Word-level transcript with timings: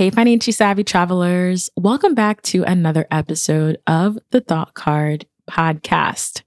Hey, 0.00 0.08
financially 0.08 0.52
savvy 0.52 0.82
travelers. 0.82 1.68
Welcome 1.76 2.14
back 2.14 2.40
to 2.44 2.64
another 2.64 3.06
episode 3.10 3.76
of 3.86 4.18
the 4.30 4.40
Thought 4.40 4.72
Card 4.72 5.26
podcast. 5.46 6.40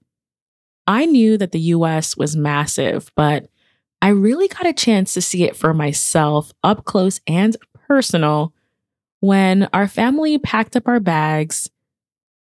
I 0.87 1.05
knew 1.05 1.37
that 1.37 1.51
the 1.51 1.59
US 1.59 2.17
was 2.17 2.35
massive, 2.35 3.11
but 3.15 3.45
I 4.01 4.07
really 4.07 4.47
got 4.47 4.65
a 4.65 4.73
chance 4.73 5.13
to 5.13 5.21
see 5.21 5.43
it 5.43 5.55
for 5.55 5.71
myself 5.71 6.51
up 6.63 6.85
close 6.85 7.21
and 7.27 7.55
personal 7.87 8.55
when 9.19 9.69
our 9.71 9.87
family 9.87 10.39
packed 10.39 10.75
up 10.75 10.87
our 10.87 10.99
bags 10.99 11.69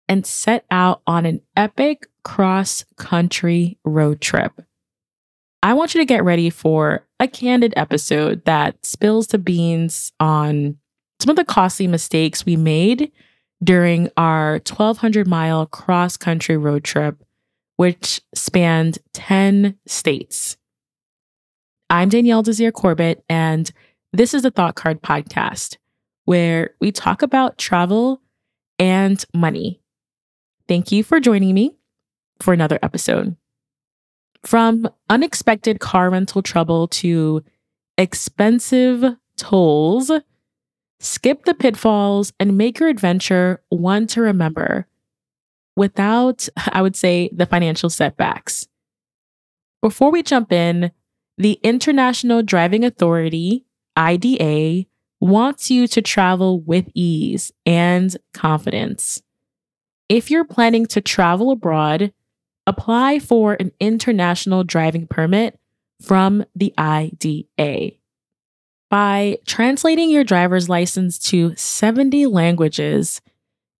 and 0.07 0.25
set 0.25 0.64
out 0.71 1.02
on 1.05 1.25
an 1.25 1.41
epic 1.57 2.07
cross 2.23 2.86
country 2.96 3.77
road 3.84 4.21
trip. 4.21 4.62
I 5.62 5.73
want 5.73 5.93
you 5.93 6.00
to 6.00 6.05
get 6.05 6.23
ready 6.23 6.50
for 6.50 7.05
a 7.20 7.27
candid 7.27 7.73
episode 7.75 8.46
that 8.46 8.86
spills 8.86 9.27
the 9.27 9.38
beans 9.38 10.14
on 10.21 10.77
some 11.20 11.29
of 11.29 11.36
the 11.36 11.45
costly 11.45 11.88
mistakes 11.88 12.46
we 12.46 12.55
made 12.55 13.11
during 13.64 14.10
our 14.18 14.54
1,200 14.68 15.28
mile 15.28 15.65
cross 15.65 16.18
country 16.18 16.57
road 16.57 16.83
trip, 16.83 17.23
which 17.78 18.21
spanned 18.33 19.00
10 19.14 19.78
states. 19.86 20.57
I'm 21.89 22.09
Danielle 22.09 22.43
Desir 22.43 22.71
Corbett, 22.71 23.23
and 23.29 23.71
this 24.11 24.33
is 24.33 24.42
the 24.42 24.51
Thought 24.51 24.75
Card 24.75 25.01
Podcast, 25.01 25.78
where 26.25 26.71
we 26.79 26.92
talk 26.92 27.21
about 27.21 27.57
travel 27.57 28.21
and 28.79 29.23
money. 29.34 29.82
Thank 30.68 30.92
you 30.92 31.04
for 31.04 31.20
joining 31.20 31.54
me 31.54 31.75
for 32.39 32.53
another 32.53 32.80
episode. 32.81 33.36
From 34.44 34.89
unexpected 35.09 35.80
car 35.80 36.09
rental 36.09 36.42
trouble 36.42 36.88
to 36.89 37.44
expensive 37.97 39.16
tolls, 39.38 40.11
skip 41.00 41.45
the 41.45 41.54
pitfalls 41.54 42.34
and 42.40 42.58
make 42.58 42.80
your 42.80 42.90
adventure 42.90 43.62
one 43.70 44.08
to 44.08 44.22
remember 44.22 44.88
without, 45.76 46.48
I 46.72 46.82
would 46.82 46.96
say, 46.96 47.30
the 47.34 47.46
financial 47.46 47.90
setbacks. 47.90 48.68
Before 49.82 50.12
we 50.12 50.24
jump 50.24 50.52
in, 50.52 50.92
the 51.38 51.60
International 51.64 52.42
Driving 52.42 52.84
Authority, 52.84 53.66
IDA, 53.96 54.88
wants 55.20 55.70
you 55.70 55.88
to 55.88 56.02
travel 56.02 56.62
with 56.62 56.90
ease 56.94 57.52
and 57.66 58.16
confidence. 58.34 59.22
If 60.08 60.30
you're 60.30 60.46
planning 60.46 60.86
to 60.88 61.02
travel 61.02 61.52
abroad, 61.52 62.14
apply 62.68 63.20
for 63.20 63.58
an 63.59 63.72
international 63.80 64.64
driving 64.64 65.08
permit 65.08 65.59
from 66.02 66.46
the 66.56 66.74
IDA. 66.78 67.92
By 68.89 69.39
translating 69.45 70.09
your 70.09 70.23
driver's 70.23 70.69
license 70.69 71.17
to 71.30 71.55
70 71.55 72.28
languages, 72.28 73.22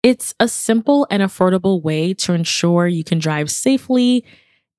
it's 0.01 0.33
a 0.39 0.47
simple 0.47 1.07
and 1.09 1.21
affordable 1.21 1.81
way 1.81 2.13
to 2.15 2.33
ensure 2.33 2.87
you 2.87 3.03
can 3.03 3.19
drive 3.19 3.51
safely 3.51 4.25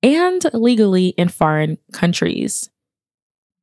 and 0.03 0.43
legally 0.53 1.09
in 1.09 1.29
foreign 1.29 1.77
countries. 1.91 2.69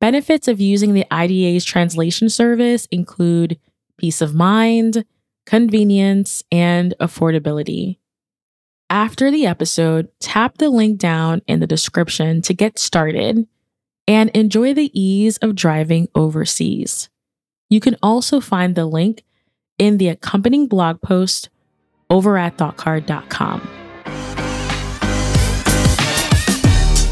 Benefits 0.01 0.47
of 0.47 0.59
using 0.59 0.93
the 0.93 1.05
IDA's 1.09 1.65
translation 1.65 2.29
service 2.29 2.87
include 2.91 3.59
peace 3.97 4.21
of 4.21 4.35
mind, 4.35 5.05
convenience, 5.45 6.43
and 6.51 6.93
affordability. 6.99 7.97
After 8.89 9.31
the 9.31 9.47
episode, 9.47 10.09
tap 10.19 10.57
the 10.57 10.69
link 10.69 10.99
down 10.99 11.41
in 11.47 11.59
the 11.59 11.67
description 11.67 12.41
to 12.43 12.53
get 12.53 12.77
started 12.77 13.47
and 14.07 14.29
enjoy 14.31 14.73
the 14.73 14.91
ease 14.99 15.37
of 15.37 15.55
driving 15.55 16.07
overseas. 16.13 17.09
You 17.69 17.79
can 17.79 17.95
also 18.03 18.39
find 18.39 18.75
the 18.75 18.85
link 18.85 19.23
in 19.77 19.97
the 19.97 20.09
accompanying 20.09 20.67
blog 20.67 21.01
post 21.01 21.49
over 22.09 22.37
at 22.37 22.57
thoughtcard.com. 22.57 23.67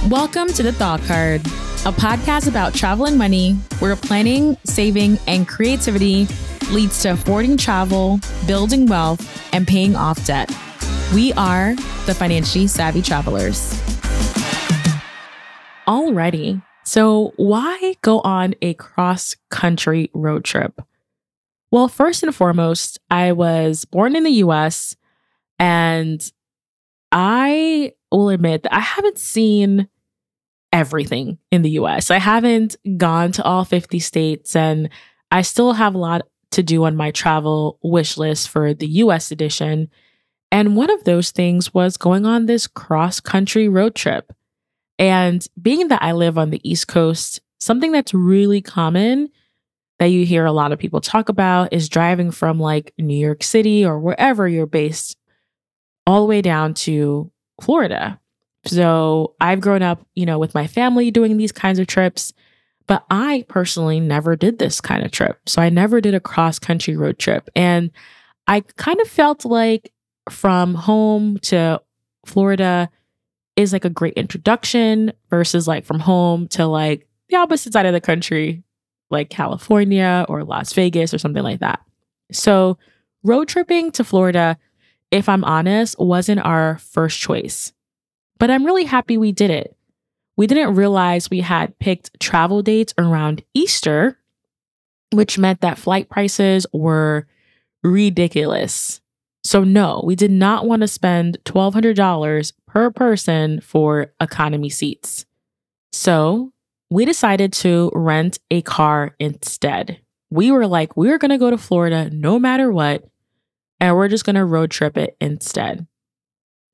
Welcome 0.10 0.50
to 0.50 0.62
the 0.62 0.74
Thought 0.74 1.02
Card, 1.02 1.42
a 1.42 1.92
podcast 1.92 2.48
about 2.48 2.76
travel 2.76 3.08
and 3.08 3.18
money 3.18 3.54
where 3.80 3.96
planning, 3.96 4.56
saving, 4.64 5.18
and 5.28 5.48
creativity 5.48 6.28
leads 6.70 7.02
to 7.02 7.14
affording 7.14 7.58
travel, 7.58 8.20
building 8.46 8.86
wealth, 8.86 9.54
and 9.54 9.68
paying 9.68 9.96
off 9.96 10.24
debt. 10.26 10.52
We 11.16 11.34
are 11.34 11.74
the 12.06 12.14
financially 12.14 12.68
savvy 12.68 13.02
travelers. 13.02 13.74
Alrighty, 15.88 16.62
so 16.84 17.34
why 17.38 17.96
go 18.02 18.20
on 18.22 18.56
a 18.62 18.74
cross 18.74 19.36
country 19.50 20.10
road 20.14 20.44
trip? 20.44 20.82
Well, 21.72 21.88
first 21.88 22.24
and 22.24 22.36
foremost, 22.36 23.00
I 23.10 23.32
was 23.32 23.86
born 23.86 24.16
in 24.16 24.24
the 24.24 24.44
US 24.44 24.96
and 25.58 26.22
I 27.12 27.94
will 28.12 28.30
admit 28.30 28.64
that 28.64 28.74
I 28.74 28.80
haven't 28.80 29.18
seen 29.18 29.88
everything 30.72 31.38
in 31.52 31.62
the 31.62 31.72
US. 31.72 32.12
I 32.12 32.20
haven't 32.20 32.76
gone 32.98 33.32
to 33.34 33.44
all 33.44 33.66
50 33.66 34.00
states 34.00 34.56
and 34.56 34.90
I 35.32 35.42
still 35.42 35.74
have 35.74 35.96
a 35.96 36.00
lot 36.00 36.24
to 36.52 36.64
do 36.64 36.84
on 36.84 36.96
my 36.96 37.12
travel 37.12 37.80
wish 37.82 38.18
list 38.18 38.50
for 38.50 38.74
the 38.74 38.88
US 38.88 39.32
edition. 39.32 39.90
And 40.52 40.76
one 40.76 40.92
of 40.92 41.04
those 41.04 41.32
things 41.32 41.74
was 41.74 41.98
going 41.98 42.26
on 42.26 42.46
this 42.46 42.68
cross 42.68 43.20
country 43.20 43.68
road 43.68 43.96
trip. 43.96 44.32
And 45.04 45.46
being 45.62 45.90
that 45.90 46.02
I 46.02 46.14
live 46.14 46.38
on 46.38 46.50
the 46.50 46.62
East 46.64 46.88
Coast, 46.88 47.42
something 47.60 47.92
that's 47.92 48.14
really 48.14 48.62
common 48.62 49.28
that 50.00 50.06
you 50.06 50.26
hear 50.26 50.46
a 50.46 50.54
lot 50.54 50.72
of 50.72 50.80
people 50.80 51.02
talk 51.02 51.28
about 51.28 51.74
is 51.74 51.90
driving 51.90 52.32
from 52.32 52.58
like 52.58 52.94
New 52.98 53.18
York 53.18 53.44
City 53.44 53.86
or 53.86 54.00
wherever 54.00 54.48
you're 54.48 54.66
based 54.66 55.18
all 56.08 56.22
the 56.22 56.30
way 56.30 56.42
down 56.42 56.74
to 56.74 57.30
Florida. 57.62 58.18
So 58.64 59.36
I've 59.42 59.60
grown 59.60 59.82
up, 59.82 60.08
you 60.16 60.26
know, 60.26 60.40
with 60.40 60.56
my 60.56 60.68
family 60.68 61.12
doing 61.12 61.36
these 61.36 61.52
kinds 61.52 61.80
of 61.80 61.88
trips, 61.88 62.32
but 62.88 63.04
I 63.10 63.44
personally 63.50 64.00
never 64.00 64.38
did 64.38 64.58
this 64.58 64.80
kind 64.80 65.04
of 65.04 65.12
trip. 65.12 65.38
So 65.48 65.62
I 65.62 65.68
never 65.68 66.00
did 66.00 66.16
a 66.16 66.22
cross 66.22 66.60
country 66.60 66.96
road 66.96 67.20
trip. 67.20 67.50
And 67.58 67.92
I 68.48 68.62
kind 68.78 69.02
of 69.02 69.10
felt 69.10 69.44
like 69.44 69.92
from 70.30 70.76
home 70.76 71.40
to 71.40 71.82
Florida 72.26 72.90
is 73.56 73.74
like 73.74 73.86
a 73.86 73.90
great 73.90 74.14
introduction 74.16 75.12
versus 75.30 75.68
like 75.68 75.86
from 75.86 76.00
home 76.00 76.48
to 76.50 76.66
like 76.66 77.08
the 77.30 77.36
opposite 77.38 77.74
side 77.74 77.86
of 77.86 77.94
the 77.94 78.02
country, 78.02 78.64
like 79.10 79.30
California 79.30 80.26
or 80.30 80.44
Las 80.44 80.74
Vegas 80.74 81.14
or 81.14 81.18
something 81.18 81.44
like 81.44 81.60
that. 81.60 81.80
So, 82.32 82.78
road 83.24 83.48
tripping 83.48 83.92
to 83.92 84.04
Florida, 84.04 84.58
if 85.12 85.30
I'm 85.30 85.44
honest, 85.44 86.00
wasn't 86.00 86.42
our 86.42 86.78
first 86.80 87.20
choice. 87.20 87.74
But 88.40 88.50
I'm 88.50 88.66
really 88.66 88.86
happy 88.86 89.18
we 89.18 89.32
did 89.32 89.52
it. 89.52 89.76
We 90.36 90.48
didn't 90.48 90.76
realize 90.76 91.30
we 91.30 91.42
had 91.42 91.78
picked 91.78 92.20
travel 92.20 92.64
dates 92.64 92.94
around 92.98 93.44
Easter, 93.54 94.18
which 95.12 95.38
meant 95.38 95.62
that 95.62 95.78
flight 95.78 96.10
prices 96.10 96.66
were 96.74 97.28
ridiculous. 97.84 99.00
So, 99.44 99.64
no, 99.64 100.02
we 100.06 100.16
did 100.16 100.32
not 100.32 100.66
want 100.66 100.82
to 100.82 100.88
spend 100.88 101.38
$1,200 101.46 102.54
per 102.66 102.92
person 102.92 103.60
for 103.60 104.14
economy 104.22 104.70
seats. 104.70 105.26
So, 105.92 106.54
we 106.90 107.06
decided 107.06 107.52
to 107.54 107.92
rent 107.94 108.40
a 108.52 108.62
car 108.62 109.16
instead. 109.20 110.00
We 110.30 110.52
were 110.52 110.68
like, 110.68 110.96
we're 110.96 111.18
going 111.18 111.32
to 111.32 111.38
go 111.38 111.50
to 111.50 111.58
Florida 111.58 112.10
no 112.12 112.40
matter 112.40 112.72
what, 112.72 113.04
and 113.80 113.96
we're 113.96 114.08
just 114.08 114.26
going 114.26 114.36
to 114.36 114.46
road 114.46 114.72
trip 114.72 114.98
it 114.98 115.18
instead. 115.20 115.88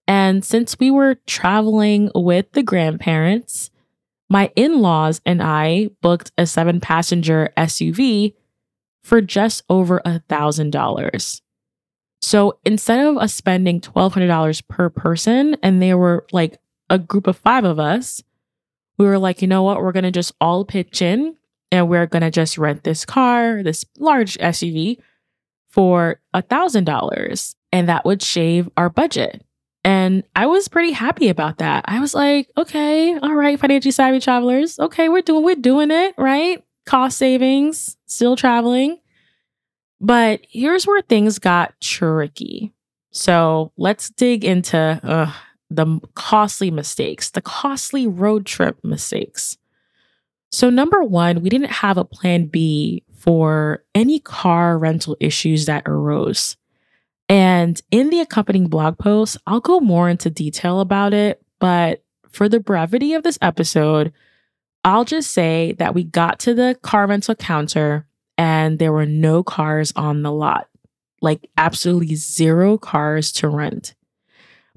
And 0.07 0.43
since 0.43 0.77
we 0.79 0.91
were 0.91 1.15
traveling 1.25 2.11
with 2.15 2.51
the 2.51 2.63
grandparents, 2.63 3.71
my 4.29 4.51
in 4.55 4.81
laws 4.81 5.21
and 5.25 5.41
I 5.41 5.89
booked 6.01 6.31
a 6.37 6.45
seven 6.45 6.79
passenger 6.79 7.51
SUV 7.57 8.33
for 9.03 9.21
just 9.21 9.63
over 9.69 9.99
a 9.99 10.21
$1,000. 10.29 11.41
So 12.21 12.59
instead 12.65 13.05
of 13.05 13.17
us 13.17 13.33
spending 13.33 13.81
$1,200 13.81 14.67
per 14.67 14.89
person, 14.89 15.55
and 15.63 15.81
there 15.81 15.97
were 15.97 16.25
like 16.31 16.59
a 16.89 16.99
group 16.99 17.27
of 17.27 17.37
five 17.37 17.63
of 17.63 17.79
us, 17.79 18.21
we 18.97 19.05
were 19.05 19.17
like, 19.17 19.41
you 19.41 19.47
know 19.47 19.63
what? 19.63 19.81
We're 19.81 19.93
going 19.93 20.03
to 20.03 20.11
just 20.11 20.33
all 20.41 20.65
pitch 20.65 21.01
in 21.01 21.35
and 21.71 21.87
we're 21.87 22.07
going 22.07 22.21
to 22.21 22.31
just 22.31 22.57
rent 22.57 22.83
this 22.83 23.05
car, 23.05 23.63
this 23.63 23.85
large 23.97 24.37
SUV 24.37 24.97
for 25.69 26.19
a 26.33 26.43
$1,000. 26.43 27.55
And 27.71 27.87
that 27.87 28.03
would 28.03 28.21
shave 28.21 28.69
our 28.75 28.89
budget. 28.89 29.45
And 29.85 30.23
I 30.35 30.47
was 30.47 30.67
pretty 30.67 30.91
happy 30.91 31.29
about 31.29 31.59
that. 31.59 31.85
I 31.87 31.99
was 31.99 32.13
like, 32.13 32.51
okay, 32.57 33.17
all 33.17 33.33
right, 33.33 33.59
financially 33.59 33.91
savvy 33.91 34.19
travelers. 34.19 34.77
Okay, 34.77 35.07
we're 35.07 35.21
doing 35.21 35.43
we're 35.43 35.55
doing 35.55 35.89
it, 35.89 36.15
right? 36.17 36.63
Cost 36.85 37.17
savings, 37.17 37.95
still 38.05 38.35
traveling. 38.35 38.99
But 40.01 40.41
here's 40.49 40.87
where 40.87 41.01
things 41.01 41.39
got 41.39 41.79
tricky. 41.81 42.73
So 43.11 43.71
let's 43.77 44.09
dig 44.09 44.45
into 44.45 44.77
uh, 44.77 45.33
the 45.69 45.99
costly 46.15 46.71
mistakes, 46.71 47.31
the 47.31 47.41
costly 47.41 48.07
road 48.07 48.45
trip 48.45 48.79
mistakes. 48.83 49.57
So, 50.51 50.69
number 50.69 51.03
one, 51.03 51.41
we 51.41 51.49
didn't 51.49 51.71
have 51.71 51.97
a 51.97 52.05
plan 52.05 52.47
B 52.47 53.03
for 53.13 53.83
any 53.93 54.19
car 54.19 54.77
rental 54.79 55.15
issues 55.19 55.65
that 55.67 55.83
arose. 55.85 56.57
And 57.27 57.79
in 57.91 58.09
the 58.09 58.21
accompanying 58.21 58.67
blog 58.67 58.97
post, 58.97 59.37
I'll 59.45 59.59
go 59.59 59.79
more 59.79 60.09
into 60.09 60.31
detail 60.31 60.79
about 60.79 61.13
it. 61.13 61.41
But 61.59 62.03
for 62.31 62.49
the 62.49 62.59
brevity 62.59 63.13
of 63.13 63.21
this 63.21 63.37
episode, 63.41 64.11
I'll 64.83 65.05
just 65.05 65.31
say 65.31 65.73
that 65.73 65.93
we 65.93 66.03
got 66.03 66.39
to 66.39 66.55
the 66.55 66.79
car 66.81 67.05
rental 67.05 67.35
counter 67.35 68.07
and 68.39 68.79
there 68.79 68.93
were 68.93 69.05
no 69.05 69.43
cars 69.43 69.91
on 69.97 70.23
the 70.23 70.31
lot, 70.31 70.69
like 71.21 71.49
absolutely 71.57 72.15
zero 72.15 72.77
cars 72.77 73.33
to 73.33 73.49
rent. 73.49 73.95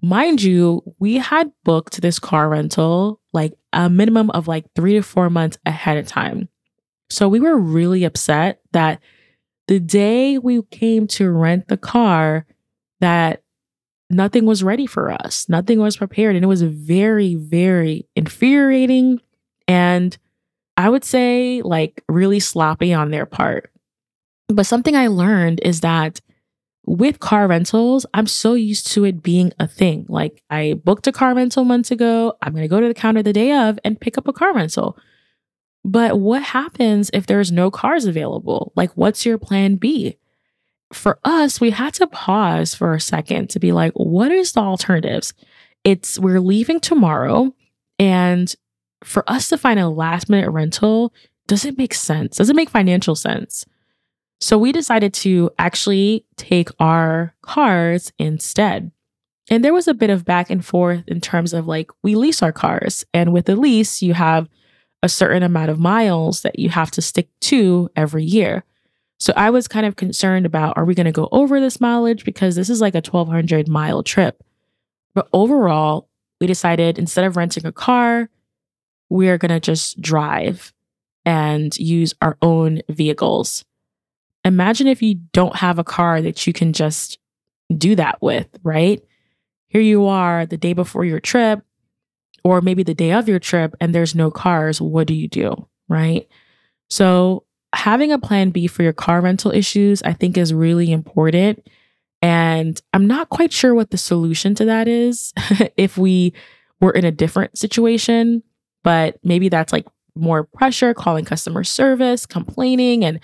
Mind 0.03 0.43
you, 0.43 0.83
we 0.99 1.19
had 1.19 1.53
booked 1.63 2.03
this 2.03 2.19
car 2.19 2.49
rental 2.49 3.21
like 3.33 3.55
a 3.73 3.89
minimum 3.89 4.31
of 4.31 4.49
like 4.49 4.67
three 4.75 4.95
to 4.95 5.03
four 5.03 5.31
months 5.31 5.59
ahead 5.65 5.97
of 5.97 6.09
time. 6.09 6.49
So 7.09 7.29
we 7.29 7.39
were 7.39 7.57
really 7.57 8.03
upset 8.03 8.61
that 8.73 9.01
the 9.69 9.79
day 9.79 10.39
we 10.39 10.61
came 10.73 11.07
to 11.07 11.31
rent 11.31 11.69
the 11.69 11.77
car, 11.77 12.47
that 12.99 13.45
nothing 14.11 14.45
was 14.45 14.65
ready 14.65 14.87
for 14.87 15.09
us. 15.09 15.49
Nothing 15.49 15.79
was 15.79 15.97
prepared. 15.97 16.35
And 16.35 16.45
it 16.45 16.49
was 16.49 16.63
very, 16.63 17.37
very 17.37 18.09
infuriating. 18.17 19.21
And 19.69 20.19
I 20.77 20.89
would 20.89 21.05
say 21.05 21.63
like 21.63 22.03
really 22.09 22.41
sloppy 22.41 22.93
on 22.93 23.11
their 23.11 23.27
part. 23.27 23.71
But 24.49 24.67
something 24.67 24.97
I 24.97 25.07
learned 25.07 25.61
is 25.63 25.81
that 25.81 26.21
with 26.85 27.21
car 27.21 27.47
rentals, 27.47 28.05
I'm 28.13 28.27
so 28.27 28.55
used 28.55 28.89
to 28.89 29.05
it 29.05 29.23
being 29.23 29.53
a 29.59 29.69
thing. 29.69 30.07
Like 30.09 30.43
I 30.51 30.75
booked 30.85 31.07
a 31.07 31.13
car 31.13 31.35
rental 31.35 31.65
months 31.65 31.91
ago. 31.91 32.35
I'm 32.43 32.53
going 32.53 32.65
to 32.65 32.69
go 32.69 32.81
to 32.81 32.89
the 32.89 32.95
counter 32.95 33.23
the 33.23 33.33
day 33.33 33.53
of 33.53 33.79
and 33.85 34.01
pick 34.01 34.19
up 34.19 34.27
a 34.29 34.33
car 34.33 34.55
rental. 34.55 34.99
But 35.85 36.19
what 36.21 36.43
happens 36.43 37.11
if 37.13 37.27
there's 37.27 37.53
no 37.53 37.71
cars 37.71 38.05
available? 38.05 38.73
Like, 38.77 38.91
what's 38.93 39.27
your 39.27 39.39
plan 39.39 39.77
B? 39.77 40.17
For 40.93 41.19
us, 41.25 41.61
we 41.61 41.71
had 41.71 41.95
to 41.95 42.07
pause 42.07 42.75
for 42.75 42.95
a 42.95 43.01
second 43.01 43.51
to 43.51 43.59
be 43.59 43.73
like, 43.73 43.93
what 43.95 44.31
is 44.31 44.53
the 44.53 44.61
alternatives? 44.61 45.35
It's 45.85 46.19
we're 46.19 46.41
leaving 46.41 46.81
tomorrow. 46.81 47.55
And 47.99 48.55
for 49.05 49.29
us 49.31 49.49
to 49.49 49.59
find 49.59 49.79
a 49.79 49.89
last 49.89 50.29
minute 50.29 50.51
rental 50.51 51.13
doesn't 51.47 51.79
make 51.79 51.95
sense, 51.95 52.37
doesn't 52.37 52.57
make 52.57 52.71
financial 52.71 53.15
sense. 53.15 53.67
So 54.41 54.59
we 54.59 54.73
decided 54.73 55.15
to 55.15 55.51
actually 55.59 56.25
take 56.37 56.69
our 56.81 57.35
cars 57.43 58.13
instead. 58.19 58.91
And 59.51 59.65
there 59.65 59.75
was 59.75 59.87
a 59.87 59.95
bit 59.95 60.11
of 60.11 60.25
back 60.25 60.51
and 60.51 60.65
forth 60.65 61.05
in 61.07 61.21
terms 61.21 61.53
of 61.53 61.67
like, 61.67 61.91
we 62.03 62.15
lease 62.15 62.43
our 62.43 62.53
cars. 62.53 63.05
And 63.13 63.33
with 63.33 63.47
the 63.47 63.57
lease, 63.57 64.03
you 64.03 64.15
have 64.15 64.49
a 65.03 65.09
certain 65.09 65.43
amount 65.43 65.71
of 65.71 65.79
miles 65.79 66.43
that 66.43 66.59
you 66.59 66.71
have 66.71 66.91
to 66.93 67.03
stick 67.03 67.29
to 67.43 67.89
every 67.97 68.25
year. 68.25 68.65
So 69.19 69.33
I 69.37 69.51
was 69.51 69.69
kind 69.69 69.87
of 69.87 69.97
concerned 69.97 70.47
about 70.47 70.77
are 70.77 70.85
we 70.85 70.95
going 70.95 71.07
to 71.07 71.13
go 71.13 71.29
over 71.31 71.61
this 71.61 71.81
mileage? 71.81 72.25
Because 72.25 72.57
this 72.57 72.71
is 72.71 72.81
like 72.81 72.95
a 72.95 72.99
1200 72.99 73.69
mile 73.69 74.03
trip. 74.03 74.43
But 75.15 75.29
overall, 75.33 76.09
we 76.41 76.47
decided 76.49 76.99
instead 76.99 77.25
of 77.25 77.37
renting 77.37 77.67
a 77.67 77.73
car, 77.73 78.29
we're 79.13 79.37
going 79.37 79.51
to 79.51 79.61
just 79.61 80.01
drive 80.01 80.73
and 81.27 81.77
use 81.77 82.15
our 82.23 82.39
own 82.41 82.81
vehicles. 82.89 83.63
Imagine 84.43 84.87
if 84.87 85.03
you 85.03 85.17
don't 85.35 85.57
have 85.57 85.79
a 85.79 85.85
car 85.85 86.23
that 86.23 86.47
you 86.47 86.55
can 86.55 86.73
just 86.73 87.19
do 87.77 87.95
that 87.95 88.23
with, 88.23 88.49
right? 88.63 89.05
Here 89.69 89.83
you 89.83 90.07
are 90.07 90.47
the 90.47 90.57
day 90.57 90.73
before 90.73 91.05
your 91.05 91.21
trip, 91.21 91.61
or 92.43 92.63
maybe 92.63 92.83
the 92.83 92.95
day 92.95 93.13
of 93.13 93.29
your 93.29 93.39
trip, 93.39 93.75
and 93.81 93.95
there's 93.95 94.15
no 94.15 94.31
cars. 94.31 94.81
What 94.81 95.09
do 95.09 95.15
you 95.15 95.29
do, 95.29 95.69
right? 95.91 96.27
So, 96.89 97.45
having 97.75 98.13
a 98.13 98.19
plan 98.19 98.49
B 98.49 98.67
for 98.67 98.83
your 98.83 98.95
car 98.95 99.21
rental 99.21 99.53
issues, 99.53 100.03
I 100.03 100.15
think, 100.15 100.39
is 100.39 100.55
really 100.55 100.91
important. 100.91 101.67
And 102.23 102.81
I'm 102.95 103.07
not 103.07 103.29
quite 103.29 103.53
sure 103.53 103.75
what 103.75 103.91
the 103.91 103.99
solution 103.99 104.55
to 104.55 104.65
that 104.65 104.89
is 104.89 105.35
if 105.77 105.99
we 105.99 106.33
were 106.81 106.93
in 106.93 107.05
a 107.05 107.13
different 107.13 107.59
situation, 107.59 108.43
but 108.83 109.19
maybe 109.23 109.49
that's 109.49 109.73
like 109.73 109.87
more 110.15 110.45
pressure, 110.45 110.95
calling 110.95 111.25
customer 111.25 111.65
service, 111.65 112.27
complaining, 112.27 113.05
and 113.05 113.21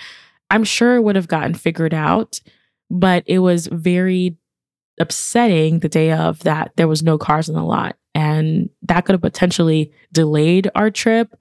I'm 0.51 0.65
sure 0.65 0.97
it 0.97 1.03
would 1.03 1.17
have 1.17 1.29
gotten 1.29 1.55
figured 1.55 1.95
out, 1.95 2.41
but 2.91 3.23
it 3.27 3.41
was 3.41 3.67
very 3.67 4.37
upsetting 5.01 5.81
the 5.81 5.89
day 5.89 6.13
of 6.13 6.41
that 6.41 6.73
there 6.77 6.89
was 6.89 7.03
no 7.03 7.19
cars 7.19 7.49
in 7.49 7.55
the 7.55 7.63
lot. 7.63 7.97
And 8.15 8.71
that 8.83 9.05
could 9.05 9.13
have 9.13 9.23
potentially 9.23 9.93
delayed 10.13 10.71
our 10.75 10.91
trip 10.91 11.39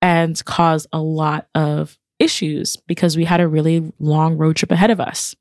and 0.00 0.42
caused 0.44 0.86
a 0.92 1.00
lot 1.00 1.48
of 1.54 1.98
issues 2.18 2.76
because 2.76 3.16
we 3.16 3.24
had 3.24 3.40
a 3.40 3.48
really 3.48 3.92
long 3.98 4.36
road 4.36 4.56
trip 4.56 4.70
ahead 4.70 4.90
of 4.90 5.00
us. 5.00 5.34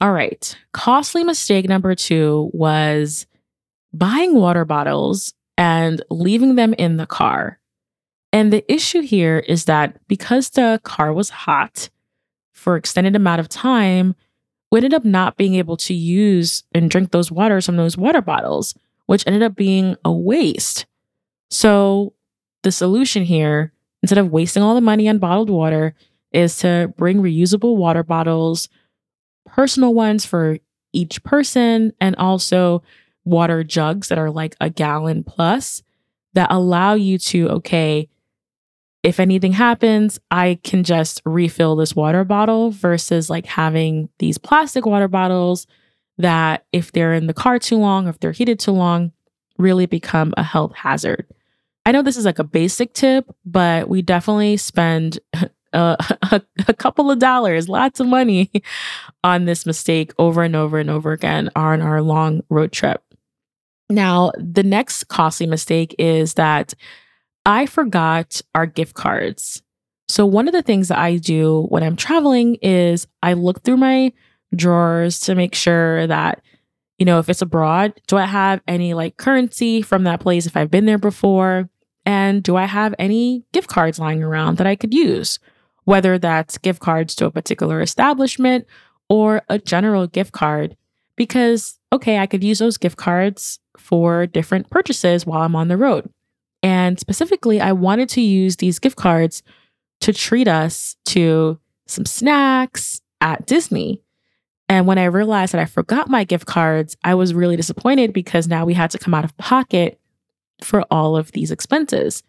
All 0.00 0.12
right. 0.12 0.56
Costly 0.72 1.24
mistake 1.24 1.68
number 1.68 1.94
two 1.94 2.50
was 2.52 3.26
buying 3.92 4.34
water 4.34 4.64
bottles 4.64 5.34
and 5.56 6.02
leaving 6.10 6.56
them 6.56 6.74
in 6.74 6.96
the 6.96 7.06
car. 7.06 7.58
And 8.32 8.52
the 8.52 8.70
issue 8.72 9.00
here 9.00 9.38
is 9.38 9.66
that 9.66 9.96
because 10.08 10.50
the 10.50 10.80
car 10.82 11.12
was 11.12 11.30
hot, 11.30 11.88
for 12.52 12.76
extended 12.76 13.14
amount 13.14 13.40
of 13.40 13.48
time, 13.48 14.14
we 14.70 14.78
ended 14.78 14.94
up 14.94 15.04
not 15.04 15.36
being 15.36 15.54
able 15.54 15.76
to 15.76 15.94
use 15.94 16.64
and 16.72 16.90
drink 16.90 17.12
those 17.12 17.30
waters 17.30 17.66
from 17.66 17.76
those 17.76 17.96
water 17.96 18.22
bottles, 18.22 18.74
which 19.06 19.24
ended 19.26 19.42
up 19.42 19.54
being 19.54 19.96
a 20.04 20.10
waste. 20.10 20.86
So 21.50 22.14
the 22.62 22.72
solution 22.72 23.22
here, 23.22 23.72
instead 24.02 24.18
of 24.18 24.32
wasting 24.32 24.62
all 24.62 24.74
the 24.74 24.80
money 24.80 25.08
on 25.08 25.18
bottled 25.18 25.50
water, 25.50 25.94
is 26.32 26.56
to 26.58 26.92
bring 26.96 27.18
reusable 27.18 27.76
water 27.76 28.02
bottles, 28.02 28.68
personal 29.46 29.94
ones 29.94 30.26
for 30.26 30.58
each 30.92 31.22
person, 31.22 31.92
and 32.00 32.16
also 32.16 32.82
water 33.24 33.64
jugs 33.64 34.08
that 34.08 34.18
are 34.18 34.30
like 34.30 34.56
a 34.60 34.70
gallon 34.70 35.24
plus 35.24 35.82
that 36.34 36.50
allow 36.50 36.94
you 36.94 37.18
to, 37.18 37.48
okay, 37.48 38.08
if 39.02 39.20
anything 39.20 39.52
happens, 39.52 40.18
I 40.30 40.58
can 40.64 40.82
just 40.82 41.20
refill 41.24 41.76
this 41.76 41.94
water 41.94 42.24
bottle 42.24 42.70
versus 42.70 43.28
like 43.28 43.46
having 43.46 44.08
these 44.18 44.38
plastic 44.38 44.86
water 44.86 45.08
bottles 45.08 45.66
that, 46.18 46.64
if 46.72 46.92
they're 46.92 47.12
in 47.12 47.26
the 47.26 47.34
car 47.34 47.58
too 47.58 47.76
long, 47.76 48.08
if 48.08 48.18
they're 48.18 48.32
heated 48.32 48.58
too 48.58 48.72
long, 48.72 49.12
really 49.58 49.86
become 49.86 50.32
a 50.36 50.42
health 50.42 50.74
hazard. 50.74 51.26
I 51.86 51.92
know 51.92 52.02
this 52.02 52.16
is 52.16 52.24
like 52.24 52.38
a 52.38 52.44
basic 52.44 52.94
tip, 52.94 53.30
but 53.44 53.88
we 53.88 54.00
definitely 54.00 54.56
spend 54.56 55.18
a, 55.74 55.96
a, 56.22 56.42
a 56.66 56.74
couple 56.74 57.10
of 57.10 57.18
dollars, 57.18 57.68
lots 57.68 58.00
of 58.00 58.06
money 58.06 58.50
on 59.24 59.44
this 59.44 59.66
mistake 59.66 60.12
over 60.18 60.42
and 60.42 60.56
over 60.56 60.78
and 60.78 60.88
over 60.88 61.12
again 61.12 61.50
on 61.54 61.82
our 61.82 62.00
long 62.00 62.42
road 62.48 62.72
trip. 62.72 63.02
Now, 63.90 64.32
the 64.38 64.62
next 64.62 65.08
costly 65.08 65.46
mistake 65.46 65.94
is 65.98 66.34
that 66.34 66.74
I 67.44 67.66
forgot 67.66 68.40
our 68.54 68.66
gift 68.66 68.94
cards. 68.94 69.62
So, 70.08 70.26
one 70.26 70.48
of 70.48 70.52
the 70.52 70.62
things 70.62 70.88
that 70.88 70.98
I 70.98 71.16
do 71.16 71.66
when 71.68 71.82
I'm 71.82 71.96
traveling 71.96 72.56
is 72.56 73.06
I 73.22 73.34
look 73.34 73.62
through 73.62 73.76
my 73.78 74.12
drawers 74.54 75.20
to 75.20 75.34
make 75.34 75.54
sure 75.54 76.06
that, 76.06 76.42
you 76.98 77.06
know, 77.06 77.18
if 77.18 77.28
it's 77.28 77.42
abroad, 77.42 78.00
do 78.06 78.16
I 78.16 78.26
have 78.26 78.60
any 78.66 78.94
like 78.94 79.16
currency 79.16 79.82
from 79.82 80.04
that 80.04 80.20
place 80.20 80.46
if 80.46 80.56
I've 80.56 80.70
been 80.70 80.86
there 80.86 80.98
before? 80.98 81.68
And 82.06 82.42
do 82.42 82.56
I 82.56 82.66
have 82.66 82.94
any 82.98 83.44
gift 83.52 83.68
cards 83.68 83.98
lying 83.98 84.22
around 84.22 84.58
that 84.58 84.66
I 84.66 84.76
could 84.76 84.92
use? 84.92 85.38
Whether 85.84 86.18
that's 86.18 86.58
gift 86.58 86.80
cards 86.80 87.14
to 87.16 87.26
a 87.26 87.30
particular 87.30 87.80
establishment 87.80 88.66
or 89.08 89.42
a 89.48 89.58
general 89.58 90.06
gift 90.06 90.32
card, 90.32 90.76
because, 91.16 91.78
okay, 91.92 92.18
I 92.18 92.26
could 92.26 92.44
use 92.44 92.58
those 92.58 92.76
gift 92.76 92.96
cards 92.96 93.58
for 93.76 94.26
different 94.26 94.70
purchases 94.70 95.26
while 95.26 95.42
I'm 95.42 95.56
on 95.56 95.68
the 95.68 95.76
road. 95.76 96.08
And 96.62 96.98
specifically, 96.98 97.60
I 97.60 97.72
wanted 97.72 98.08
to 98.10 98.20
use 98.20 98.56
these 98.56 98.78
gift 98.78 98.96
cards 98.96 99.42
to 100.00 100.12
treat 100.12 100.48
us 100.48 100.96
to 101.06 101.58
some 101.86 102.06
snacks 102.06 103.00
at 103.20 103.46
Disney. 103.46 104.00
And 104.68 104.86
when 104.86 104.98
I 104.98 105.04
realized 105.04 105.52
that 105.52 105.60
I 105.60 105.66
forgot 105.66 106.08
my 106.08 106.24
gift 106.24 106.46
cards, 106.46 106.96
I 107.04 107.14
was 107.14 107.34
really 107.34 107.56
disappointed 107.56 108.12
because 108.12 108.48
now 108.48 108.64
we 108.64 108.74
had 108.74 108.90
to 108.92 108.98
come 108.98 109.14
out 109.14 109.24
of 109.24 109.36
pocket 109.36 110.00
for 110.62 110.82
all 110.90 111.16
of 111.16 111.32
these 111.32 111.50
expenses. 111.50 112.22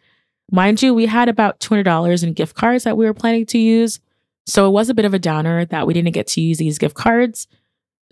Mind 0.51 0.81
you, 0.81 0.93
we 0.93 1.05
had 1.05 1.29
about 1.29 1.59
$200 1.59 2.23
in 2.23 2.33
gift 2.33 2.55
cards 2.55 2.83
that 2.83 2.97
we 2.97 3.05
were 3.05 3.13
planning 3.13 3.45
to 3.47 3.57
use. 3.57 3.99
So 4.45 4.67
it 4.67 4.71
was 4.71 4.89
a 4.89 4.93
bit 4.93 5.05
of 5.05 5.13
a 5.13 5.19
downer 5.19 5.65
that 5.65 5.87
we 5.87 5.93
didn't 5.93 6.13
get 6.13 6.27
to 6.27 6.41
use 6.41 6.57
these 6.57 6.77
gift 6.77 6.95
cards. 6.95 7.47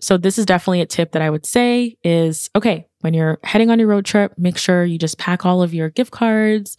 So 0.00 0.16
this 0.16 0.38
is 0.38 0.46
definitely 0.46 0.80
a 0.80 0.86
tip 0.86 1.12
that 1.12 1.22
I 1.22 1.30
would 1.30 1.46
say 1.46 1.96
is 2.02 2.50
okay, 2.56 2.86
when 3.00 3.14
you're 3.14 3.38
heading 3.44 3.70
on 3.70 3.78
your 3.78 3.88
road 3.88 4.04
trip, 4.04 4.34
make 4.36 4.58
sure 4.58 4.84
you 4.84 4.98
just 4.98 5.18
pack 5.18 5.46
all 5.46 5.62
of 5.62 5.74
your 5.74 5.90
gift 5.90 6.10
cards 6.10 6.76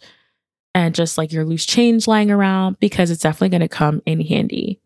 and 0.74 0.94
just 0.94 1.16
like 1.16 1.32
your 1.32 1.44
loose 1.44 1.64
change 1.64 2.06
lying 2.06 2.30
around 2.30 2.78
because 2.80 3.10
it's 3.10 3.22
definitely 3.22 3.48
going 3.48 3.60
to 3.62 3.68
come 3.68 4.02
in 4.06 4.20
handy. 4.20 4.80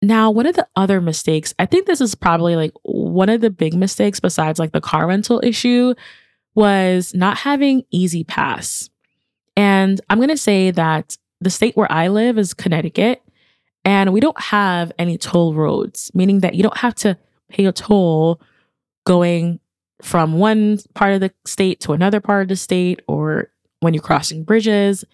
Now, 0.00 0.30
one 0.30 0.46
of 0.46 0.54
the 0.54 0.68
other 0.76 1.00
mistakes, 1.00 1.54
I 1.58 1.66
think 1.66 1.86
this 1.86 2.00
is 2.00 2.14
probably 2.14 2.54
like 2.54 2.72
one 2.82 3.28
of 3.28 3.40
the 3.40 3.50
big 3.50 3.74
mistakes 3.74 4.20
besides 4.20 4.58
like 4.58 4.72
the 4.72 4.80
car 4.80 5.08
rental 5.08 5.40
issue 5.42 5.94
was 6.54 7.14
not 7.14 7.38
having 7.38 7.84
E-ZPass. 7.90 8.90
And 9.56 10.00
I'm 10.08 10.18
going 10.18 10.28
to 10.28 10.36
say 10.36 10.70
that 10.70 11.16
the 11.40 11.50
state 11.50 11.76
where 11.76 11.90
I 11.90 12.08
live 12.08 12.38
is 12.38 12.54
Connecticut. 12.54 13.22
And 13.84 14.12
we 14.12 14.20
don't 14.20 14.40
have 14.40 14.92
any 14.98 15.16
toll 15.16 15.54
roads, 15.54 16.10
meaning 16.14 16.40
that 16.40 16.54
you 16.54 16.62
don't 16.62 16.76
have 16.76 16.94
to 16.96 17.16
pay 17.48 17.64
a 17.66 17.72
toll 17.72 18.40
going 19.04 19.60
from 20.02 20.38
one 20.38 20.78
part 20.94 21.14
of 21.14 21.20
the 21.20 21.32
state 21.44 21.80
to 21.80 21.92
another 21.92 22.20
part 22.20 22.42
of 22.42 22.48
the 22.48 22.56
state 22.56 23.00
or 23.08 23.50
when 23.80 23.94
you're 23.94 24.02
crossing 24.02 24.44
bridges. 24.44 25.04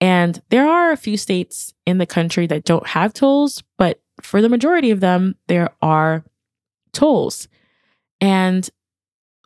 And 0.00 0.42
there 0.50 0.68
are 0.68 0.92
a 0.92 0.96
few 0.96 1.16
states 1.16 1.72
in 1.86 1.98
the 1.98 2.06
country 2.06 2.46
that 2.48 2.64
don't 2.64 2.86
have 2.88 3.14
tolls, 3.14 3.62
but 3.78 4.00
for 4.20 4.42
the 4.42 4.48
majority 4.48 4.90
of 4.90 5.00
them, 5.00 5.36
there 5.46 5.70
are 5.80 6.24
tolls. 6.92 7.48
And 8.20 8.68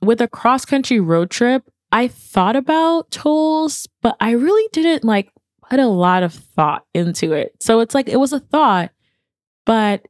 with 0.03 0.21
a 0.21 0.29
cross 0.29 0.65
country 0.65 0.99
road 0.99 1.31
trip, 1.31 1.71
I 1.93 2.09
thought 2.09 2.57
about 2.57 3.11
tolls, 3.11 3.89
but 4.03 4.17
I 4.21 4.33
really 4.33 4.69
didn't 4.73 5.05
like 5.05 5.33
put 5.69 5.81
a 5.81 5.87
lot 5.87 6.23
of 6.23 6.33
thought 6.33 6.85
into 6.95 7.33
it. 7.33 7.55
So 7.61 7.81
it's 7.81 7.95
like 7.95 8.09
it 8.09 8.19
was 8.19 8.33
a 8.33 8.41
thought, 8.41 8.91
but 9.67 10.07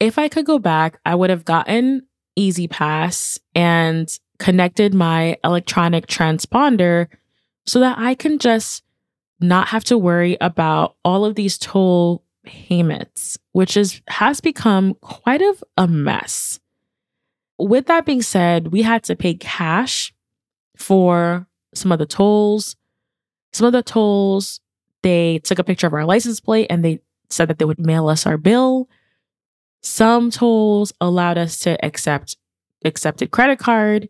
if 0.00 0.18
I 0.18 0.28
could 0.28 0.46
go 0.46 0.58
back, 0.58 0.98
I 1.04 1.14
would 1.14 1.30
have 1.30 1.44
gotten 1.44 2.06
E-ZPass 2.34 3.38
and 3.54 4.18
connected 4.38 4.94
my 4.94 5.36
electronic 5.44 6.06
transponder 6.06 7.08
so 7.66 7.80
that 7.80 7.98
I 7.98 8.14
can 8.14 8.38
just 8.38 8.82
not 9.40 9.68
have 9.68 9.84
to 9.84 9.98
worry 9.98 10.36
about 10.40 10.96
all 11.04 11.24
of 11.24 11.34
these 11.34 11.58
toll 11.58 12.24
payments, 12.44 13.38
which 13.52 13.76
is 13.76 14.00
has 14.08 14.40
become 14.40 14.94
quite 14.94 15.42
of 15.42 15.62
a 15.76 15.86
mess. 15.86 16.58
With 17.58 17.86
that 17.86 18.06
being 18.06 18.22
said, 18.22 18.68
we 18.68 18.82
had 18.82 19.04
to 19.04 19.16
pay 19.16 19.34
cash 19.34 20.14
for 20.76 21.46
some 21.74 21.92
of 21.92 21.98
the 21.98 22.06
tolls. 22.06 22.76
Some 23.52 23.66
of 23.66 23.72
the 23.72 23.82
tolls, 23.82 24.60
they 25.02 25.40
took 25.40 25.58
a 25.58 25.64
picture 25.64 25.86
of 25.86 25.92
our 25.92 26.06
license 26.06 26.40
plate 26.40 26.68
and 26.70 26.84
they 26.84 27.00
said 27.28 27.48
that 27.48 27.58
they 27.58 27.64
would 27.64 27.78
mail 27.78 28.08
us 28.08 28.26
our 28.26 28.38
bill. 28.38 28.88
Some 29.82 30.30
tolls 30.30 30.92
allowed 31.00 31.38
us 31.38 31.58
to 31.60 31.82
accept 31.84 32.36
accepted 32.84 33.30
credit 33.30 33.58
card. 33.58 34.08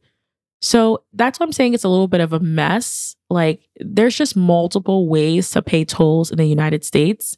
So 0.61 1.05
that's 1.13 1.41
what 1.41 1.47
I'm 1.47 1.53
saying 1.53 1.75
it's 1.75 1.85
a 1.85 1.89
little 1.89 2.09
bit 2.09 2.21
of 2.21 2.33
a 2.33 2.41
mess. 2.41 3.17
Like 3.29 3.69
there's 3.79 4.17
just 4.17 4.37
multiple 4.37 5.09
ways 5.09 5.51
to 5.53 5.63
pay 5.63 5.85
tolls 5.85 6.31
in 6.31 6.39
the 6.39 6.45
United 6.45 6.85
States. 6.85 7.37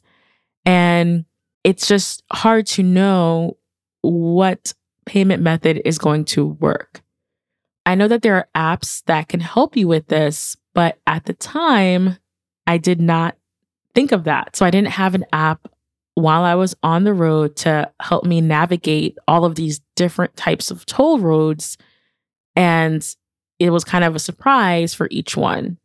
And 0.65 1.25
it's 1.63 1.87
just 1.87 2.23
hard 2.31 2.67
to 2.67 2.83
know 2.83 3.57
what 4.01 4.73
payment 5.05 5.41
method 5.41 5.81
is 5.85 5.97
going 5.97 6.25
to 6.25 6.45
work. 6.45 7.01
I 7.85 7.95
know 7.95 8.07
that 8.07 8.21
there 8.21 8.35
are 8.35 8.47
apps 8.55 9.03
that 9.05 9.27
can 9.27 9.39
help 9.39 9.75
you 9.75 9.87
with 9.87 10.07
this, 10.07 10.55
but 10.73 10.99
at 11.05 11.25
the 11.25 11.33
time, 11.33 12.17
I 12.65 12.77
did 12.77 13.01
not 13.01 13.37
think 13.93 14.11
of 14.11 14.23
that. 14.23 14.55
So 14.55 14.65
I 14.65 14.71
didn't 14.71 14.89
have 14.89 15.15
an 15.15 15.25
app 15.33 15.67
while 16.15 16.43
I 16.43 16.55
was 16.55 16.75
on 16.83 17.03
the 17.03 17.13
road 17.13 17.55
to 17.57 17.91
help 17.99 18.25
me 18.25 18.41
navigate 18.41 19.17
all 19.27 19.45
of 19.45 19.55
these 19.55 19.81
different 19.95 20.35
types 20.35 20.69
of 20.71 20.85
toll 20.85 21.19
roads. 21.19 21.77
And 22.55 23.03
it 23.59 23.71
was 23.71 23.83
kind 23.83 24.03
of 24.03 24.15
a 24.15 24.19
surprise 24.19 24.93
for 24.93 25.07
each 25.09 25.35
one. 25.35 25.77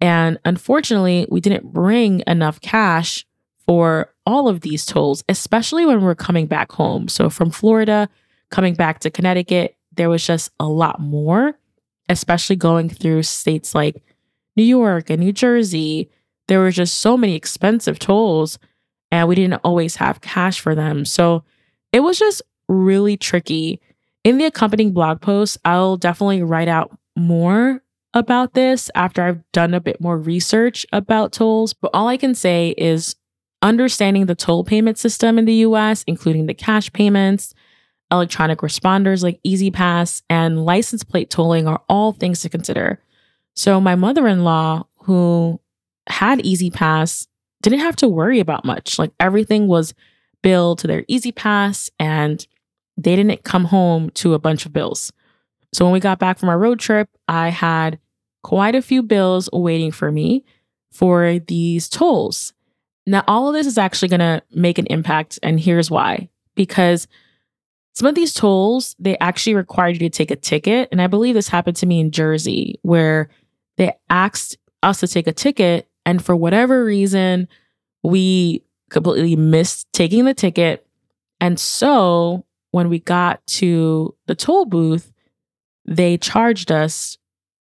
And 0.00 0.38
unfortunately, 0.44 1.26
we 1.30 1.40
didn't 1.40 1.72
bring 1.72 2.22
enough 2.26 2.60
cash 2.60 3.26
for 3.66 4.12
all 4.26 4.48
of 4.48 4.62
these 4.62 4.86
tolls, 4.86 5.22
especially 5.28 5.86
when 5.86 6.02
we're 6.02 6.14
coming 6.14 6.46
back 6.46 6.72
home. 6.72 7.08
So 7.08 7.30
from 7.30 7.50
Florida, 7.50 8.08
coming 8.50 8.74
back 8.74 9.00
to 9.00 9.10
Connecticut, 9.10 9.76
there 9.94 10.08
was 10.08 10.26
just 10.26 10.50
a 10.58 10.66
lot 10.66 11.00
more, 11.00 11.58
especially 12.08 12.56
going 12.56 12.88
through 12.88 13.22
states 13.22 13.74
like 13.74 14.02
New 14.56 14.64
York 14.64 15.10
and 15.10 15.20
New 15.20 15.32
Jersey. 15.32 16.10
There 16.48 16.60
were 16.60 16.70
just 16.70 16.98
so 16.98 17.16
many 17.16 17.36
expensive 17.36 17.98
tolls, 17.98 18.58
and 19.10 19.28
we 19.28 19.34
didn't 19.34 19.60
always 19.64 19.96
have 19.96 20.20
cash 20.20 20.60
for 20.60 20.74
them. 20.74 21.04
So 21.04 21.44
it 21.92 22.00
was 22.00 22.18
just 22.18 22.42
really 22.68 23.16
tricky. 23.16 23.80
In 24.22 24.38
the 24.38 24.44
accompanying 24.44 24.92
blog 24.92 25.20
post, 25.20 25.58
I'll 25.64 25.96
definitely 25.96 26.42
write 26.42 26.68
out 26.68 26.96
more 27.16 27.82
about 28.14 28.54
this 28.54 28.90
after 28.94 29.22
I've 29.22 29.42
done 29.52 29.74
a 29.74 29.80
bit 29.80 30.00
more 30.00 30.18
research 30.18 30.84
about 30.92 31.32
tolls. 31.32 31.72
But 31.74 31.90
all 31.94 32.08
I 32.08 32.16
can 32.16 32.34
say 32.34 32.74
is 32.76 33.16
understanding 33.62 34.26
the 34.26 34.34
toll 34.34 34.64
payment 34.64 34.98
system 34.98 35.38
in 35.38 35.44
the 35.44 35.54
US, 35.54 36.04
including 36.06 36.46
the 36.46 36.54
cash 36.54 36.92
payments, 36.92 37.54
electronic 38.10 38.58
responders 38.60 39.22
like 39.22 39.38
E-ZPass, 39.44 40.22
and 40.28 40.64
license 40.64 41.04
plate 41.04 41.30
tolling 41.30 41.68
are 41.68 41.82
all 41.88 42.12
things 42.12 42.40
to 42.42 42.48
consider. 42.48 43.00
So, 43.54 43.80
my 43.80 43.94
mother 43.94 44.26
in 44.26 44.44
law, 44.44 44.86
who 45.02 45.60
had 46.06 46.44
E-ZPass, 46.44 47.26
didn't 47.62 47.80
have 47.80 47.96
to 47.96 48.08
worry 48.08 48.40
about 48.40 48.64
much. 48.64 48.98
Like 48.98 49.12
everything 49.20 49.66
was 49.66 49.94
billed 50.42 50.78
to 50.80 50.86
their 50.86 51.04
E-ZPass, 51.08 51.90
and 51.98 52.46
they 52.96 53.16
didn't 53.16 53.44
come 53.44 53.66
home 53.66 54.10
to 54.10 54.34
a 54.34 54.38
bunch 54.38 54.66
of 54.66 54.72
bills. 54.72 55.12
So, 55.72 55.84
when 55.84 55.92
we 55.92 56.00
got 56.00 56.18
back 56.18 56.38
from 56.38 56.48
our 56.48 56.58
road 56.58 56.80
trip, 56.80 57.08
I 57.28 57.50
had 57.50 57.98
quite 58.42 58.74
a 58.74 58.82
few 58.82 59.02
bills 59.02 59.48
waiting 59.52 59.92
for 59.92 60.10
me 60.10 60.44
for 60.90 61.38
these 61.38 61.88
tolls. 61.88 62.52
Now, 63.06 63.24
all 63.26 63.48
of 63.48 63.54
this 63.54 63.66
is 63.66 63.78
actually 63.78 64.08
going 64.08 64.20
to 64.20 64.42
make 64.52 64.78
an 64.78 64.86
impact, 64.86 65.38
and 65.42 65.58
here's 65.58 65.90
why. 65.90 66.28
Because 66.54 67.06
some 67.92 68.06
of 68.06 68.14
these 68.14 68.32
tolls, 68.32 68.94
they 68.98 69.18
actually 69.18 69.54
required 69.54 70.00
you 70.00 70.08
to 70.08 70.10
take 70.10 70.30
a 70.30 70.36
ticket. 70.36 70.88
And 70.92 71.02
I 71.02 71.06
believe 71.06 71.34
this 71.34 71.48
happened 71.48 71.76
to 71.78 71.86
me 71.86 72.00
in 72.00 72.10
Jersey, 72.10 72.78
where 72.82 73.30
they 73.76 73.92
asked 74.08 74.58
us 74.82 75.00
to 75.00 75.08
take 75.08 75.26
a 75.26 75.32
ticket. 75.32 75.88
And 76.10 76.24
for 76.24 76.34
whatever 76.34 76.84
reason, 76.84 77.46
we 78.02 78.64
completely 78.90 79.36
missed 79.36 79.86
taking 79.92 80.24
the 80.24 80.34
ticket. 80.34 80.84
And 81.40 81.56
so 81.56 82.44
when 82.72 82.88
we 82.88 82.98
got 82.98 83.46
to 83.46 84.16
the 84.26 84.34
toll 84.34 84.64
booth, 84.64 85.12
they 85.84 86.18
charged 86.18 86.72
us 86.72 87.16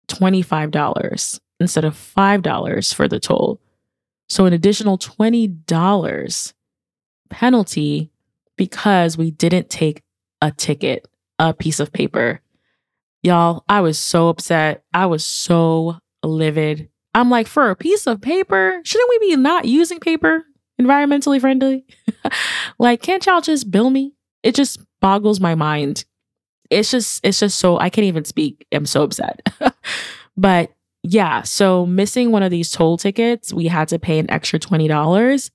$25 0.08 1.40
instead 1.60 1.84
of 1.84 1.94
$5 1.94 2.94
for 2.94 3.06
the 3.06 3.20
toll. 3.20 3.60
So 4.28 4.46
an 4.46 4.52
additional 4.52 4.98
$20 4.98 6.54
penalty 7.30 8.10
because 8.56 9.16
we 9.16 9.30
didn't 9.30 9.70
take 9.70 10.02
a 10.42 10.50
ticket, 10.50 11.06
a 11.38 11.54
piece 11.54 11.78
of 11.78 11.92
paper. 11.92 12.40
Y'all, 13.22 13.62
I 13.68 13.80
was 13.80 13.96
so 13.96 14.28
upset. 14.28 14.82
I 14.92 15.06
was 15.06 15.24
so 15.24 15.98
livid. 16.24 16.88
I'm 17.14 17.30
like, 17.30 17.46
for 17.46 17.70
a 17.70 17.76
piece 17.76 18.06
of 18.06 18.20
paper, 18.20 18.80
shouldn't 18.84 19.10
we 19.10 19.30
be 19.30 19.36
not 19.36 19.66
using 19.66 20.00
paper 20.00 20.44
environmentally 20.80 21.40
friendly? 21.40 21.86
like, 22.78 23.02
can't 23.02 23.24
y'all 23.24 23.40
just 23.40 23.70
bill 23.70 23.90
me? 23.90 24.14
It 24.42 24.54
just 24.54 24.80
boggles 25.00 25.40
my 25.40 25.54
mind. 25.54 26.04
It's 26.70 26.90
just, 26.90 27.24
it's 27.24 27.38
just 27.40 27.58
so, 27.58 27.78
I 27.78 27.88
can't 27.88 28.06
even 28.06 28.24
speak. 28.24 28.66
I'm 28.72 28.86
so 28.86 29.04
upset. 29.04 29.40
but 30.36 30.72
yeah, 31.02 31.42
so 31.42 31.86
missing 31.86 32.32
one 32.32 32.42
of 32.42 32.50
these 32.50 32.70
toll 32.70 32.96
tickets, 32.96 33.52
we 33.52 33.66
had 33.66 33.88
to 33.88 33.98
pay 33.98 34.18
an 34.18 34.30
extra 34.30 34.58
$20. 34.58 35.50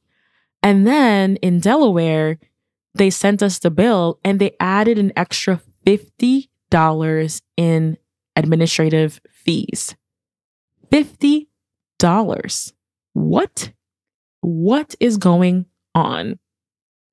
And 0.64 0.88
then 0.88 1.36
in 1.38 1.60
Delaware, 1.60 2.40
they 2.94 3.10
sent 3.10 3.44
us 3.44 3.60
the 3.60 3.72
bill 3.72 4.20
and 4.24 4.40
they 4.40 4.56
added 4.60 4.98
an 4.98 5.12
extra 5.16 5.62
$50 5.86 7.42
in 7.58 7.98
administrative 8.36 9.20
fees. 9.32 9.96
$50. 10.92 11.49
What? 13.14 13.72
What 14.42 14.96
is 15.00 15.18
going 15.18 15.66
on? 15.94 16.40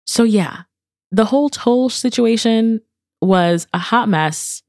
So, 0.06 0.22
yeah, 0.22 0.62
the 1.10 1.24
whole 1.24 1.48
toll 1.48 1.88
situation 1.88 2.80
was 3.20 3.66
a 3.72 3.78
hot 3.78 4.08
mess. 4.08 4.62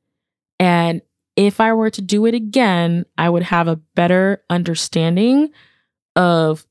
And 0.60 1.02
if 1.36 1.62
I 1.62 1.74
were 1.74 1.92
to 1.92 2.02
do 2.02 2.26
it 2.26 2.34
again, 2.34 3.06
I 3.18 3.30
would 3.30 3.44
have 3.44 3.68
a 3.68 3.76
better 3.76 4.44
understanding 4.50 5.50
of 6.16 6.66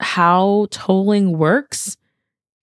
how 0.00 0.68
tolling 0.70 1.36
works 1.36 1.96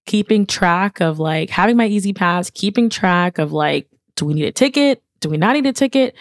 keeping 0.06 0.46
track 0.46 1.00
of 1.00 1.20
like 1.20 1.50
having 1.50 1.78
my 1.78 1.86
E-ZPass, 1.86 2.54
keeping 2.54 2.90
track 2.90 3.38
of 3.38 3.52
like, 3.52 3.88
do 4.16 4.26
we 4.26 4.34
need 4.34 4.46
a 4.46 4.52
ticket? 4.52 5.02
Do 5.22 5.30
we 5.30 5.38
not 5.38 5.54
need 5.54 5.66
a 5.66 5.74
ticket? 5.74 6.16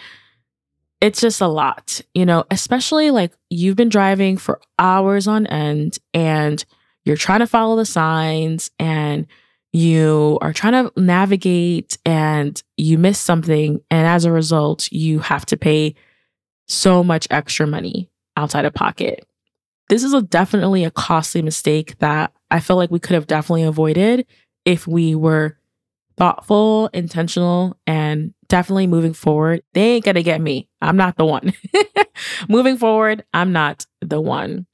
It's 1.03 1.19
just 1.19 1.41
a 1.41 1.49
lot, 1.49 1.99
you 2.13 2.25
know, 2.25 2.45
especially 2.49 3.11
like 3.11 3.33
you've 3.49 3.75
been 3.75 3.89
driving 3.89 4.37
for 4.37 4.61
hours 4.79 5.27
on 5.27 5.45
end 5.47 5.99
and 6.13 6.63
you're 7.03 7.17
trying 7.17 7.41
to 7.41 7.45
follow 7.45 7.75
the 7.75 7.85
signs 7.85 8.71
and 8.79 9.27
you 9.73 10.37
are 10.39 10.53
trying 10.53 10.85
to 10.85 10.93
navigate 10.95 11.97
and 12.05 12.63
you 12.77 12.97
miss 12.97 13.19
something. 13.19 13.81
And 13.91 14.07
as 14.07 14.23
a 14.23 14.31
result, 14.31 14.89
you 14.93 15.19
have 15.19 15.45
to 15.47 15.57
pay 15.57 15.95
so 16.69 17.03
much 17.03 17.27
extra 17.29 17.67
money 17.67 18.09
outside 18.37 18.63
of 18.63 18.73
pocket. 18.73 19.25
This 19.89 20.05
is 20.05 20.13
a 20.13 20.21
definitely 20.21 20.85
a 20.85 20.91
costly 20.91 21.41
mistake 21.41 21.97
that 21.99 22.31
I 22.49 22.61
feel 22.61 22.77
like 22.77 22.91
we 22.91 23.01
could 23.01 23.15
have 23.15 23.27
definitely 23.27 23.63
avoided 23.63 24.25
if 24.63 24.87
we 24.87 25.15
were 25.15 25.57
thoughtful, 26.17 26.89
intentional, 26.93 27.77
and 27.87 28.33
definitely 28.47 28.87
moving 28.87 29.13
forward. 29.13 29.63
They 29.73 29.93
ain't 29.93 30.05
gonna 30.05 30.23
get 30.23 30.41
me. 30.41 30.67
I'm 30.81 30.97
not 30.97 31.17
the 31.17 31.25
one. 31.25 31.53
moving 32.49 32.77
forward, 32.77 33.23
I'm 33.33 33.51
not 33.51 33.85
the 34.01 34.21
one. 34.21 34.65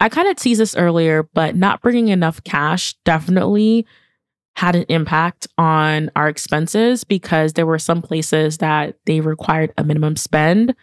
I 0.00 0.08
kind 0.08 0.28
of 0.28 0.36
teased 0.36 0.60
this 0.60 0.76
earlier, 0.76 1.24
but 1.34 1.54
not 1.54 1.82
bringing 1.82 2.08
enough 2.08 2.42
cash 2.42 2.94
definitely 3.04 3.86
had 4.56 4.74
an 4.74 4.84
impact 4.88 5.46
on 5.58 6.10
our 6.16 6.28
expenses 6.28 7.04
because 7.04 7.52
there 7.52 7.66
were 7.66 7.78
some 7.78 8.02
places 8.02 8.58
that 8.58 8.96
they 9.06 9.20
required 9.20 9.72
a 9.78 9.84
minimum 9.84 10.16
spend 10.16 10.74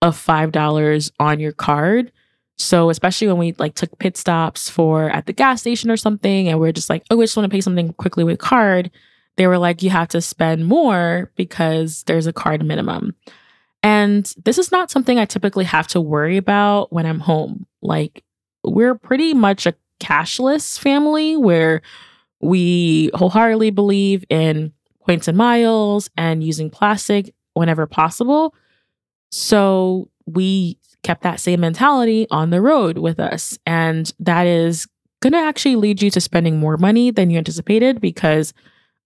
of 0.00 0.16
$5 0.16 1.12
on 1.20 1.40
your 1.40 1.52
card. 1.52 2.12
So 2.58 2.90
especially 2.90 3.28
when 3.28 3.38
we 3.38 3.52
like 3.58 3.74
took 3.74 3.98
pit 3.98 4.16
stops 4.16 4.68
for 4.68 5.08
at 5.08 5.26
the 5.26 5.32
gas 5.32 5.60
station 5.60 5.90
or 5.90 5.96
something 5.96 6.48
and 6.48 6.58
we're 6.58 6.72
just 6.72 6.90
like, 6.90 7.04
oh, 7.10 7.16
we 7.16 7.24
just 7.24 7.36
want 7.36 7.50
to 7.50 7.54
pay 7.54 7.60
something 7.60 7.92
quickly 7.94 8.24
with 8.24 8.38
card, 8.38 8.90
they 9.36 9.46
were 9.46 9.58
like, 9.58 9.82
you 9.82 9.90
have 9.90 10.08
to 10.08 10.20
spend 10.20 10.66
more 10.66 11.30
because 11.36 12.02
there's 12.04 12.26
a 12.26 12.32
card 12.32 12.64
minimum. 12.64 13.14
And 13.82 14.32
this 14.44 14.58
is 14.58 14.70
not 14.70 14.90
something 14.90 15.18
I 15.18 15.24
typically 15.24 15.64
have 15.64 15.88
to 15.88 16.00
worry 16.00 16.36
about 16.36 16.92
when 16.92 17.06
I'm 17.06 17.20
home. 17.20 17.66
Like, 17.80 18.22
we're 18.62 18.94
pretty 18.94 19.34
much 19.34 19.66
a 19.66 19.74
cashless 20.00 20.78
family 20.78 21.36
where 21.36 21.82
we 22.40 23.10
wholeheartedly 23.14 23.70
believe 23.70 24.24
in 24.28 24.72
points 25.06 25.28
and 25.28 25.36
miles 25.36 26.10
and 26.16 26.44
using 26.44 26.70
plastic 26.70 27.34
whenever 27.54 27.86
possible. 27.86 28.54
So 29.30 30.10
we 30.26 30.78
kept 31.02 31.22
that 31.22 31.40
same 31.40 31.60
mentality 31.60 32.26
on 32.30 32.50
the 32.50 32.60
road 32.60 32.98
with 32.98 33.18
us. 33.18 33.58
And 33.66 34.12
that 34.20 34.46
is 34.46 34.86
going 35.20 35.32
to 35.32 35.38
actually 35.38 35.76
lead 35.76 36.02
you 36.02 36.10
to 36.10 36.20
spending 36.20 36.58
more 36.58 36.76
money 36.76 37.10
than 37.10 37.30
you 37.30 37.38
anticipated 37.38 38.00
because 38.00 38.52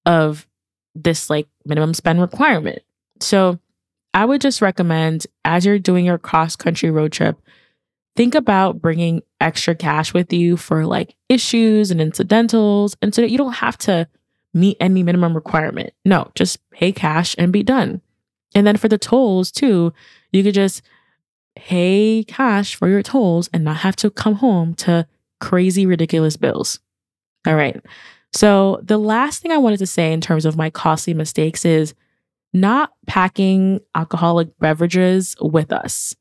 of 0.06 0.46
this 0.94 1.28
like 1.28 1.48
minimum 1.66 1.92
spend 1.92 2.20
requirement. 2.20 2.82
So 3.20 3.58
I 4.14 4.24
would 4.24 4.40
just 4.40 4.62
recommend 4.62 5.26
as 5.44 5.66
you're 5.66 5.78
doing 5.78 6.06
your 6.06 6.18
cross 6.18 6.56
country 6.56 6.90
road 6.90 7.12
trip, 7.12 7.38
think 8.14 8.34
about 8.34 8.80
bringing 8.80 9.22
extra 9.40 9.74
cash 9.74 10.14
with 10.14 10.32
you 10.32 10.56
for 10.56 10.86
like 10.86 11.14
issues 11.28 11.90
and 11.90 12.00
incidentals 12.00 12.96
and 13.02 13.14
so 13.14 13.20
that 13.20 13.30
you 13.30 13.36
don't 13.36 13.54
have 13.54 13.76
to 13.76 14.08
meet 14.54 14.78
any 14.80 15.02
minimum 15.02 15.34
requirement. 15.34 15.92
No, 16.04 16.30
just 16.34 16.58
pay 16.70 16.92
cash 16.92 17.34
and 17.36 17.52
be 17.52 17.62
done. 17.62 18.00
And 18.54 18.66
then 18.66 18.78
for 18.78 18.88
the 18.88 18.96
tolls 18.96 19.50
too, 19.50 19.92
you 20.32 20.42
could 20.42 20.54
just 20.54 20.80
pay 21.56 22.24
cash 22.26 22.74
for 22.74 22.88
your 22.88 23.02
tolls 23.02 23.50
and 23.52 23.64
not 23.64 23.78
have 23.78 23.96
to 23.96 24.10
come 24.10 24.36
home 24.36 24.74
to 24.74 25.06
crazy, 25.40 25.84
ridiculous 25.84 26.36
bills. 26.38 26.80
All 27.46 27.54
right. 27.54 27.84
So, 28.36 28.80
the 28.82 28.98
last 28.98 29.40
thing 29.40 29.50
I 29.50 29.56
wanted 29.56 29.78
to 29.78 29.86
say 29.86 30.12
in 30.12 30.20
terms 30.20 30.44
of 30.44 30.56
my 30.56 30.68
costly 30.68 31.14
mistakes 31.14 31.64
is 31.64 31.94
not 32.52 32.92
packing 33.06 33.80
alcoholic 33.94 34.56
beverages 34.58 35.36
with 35.40 35.72
us. 35.72 36.14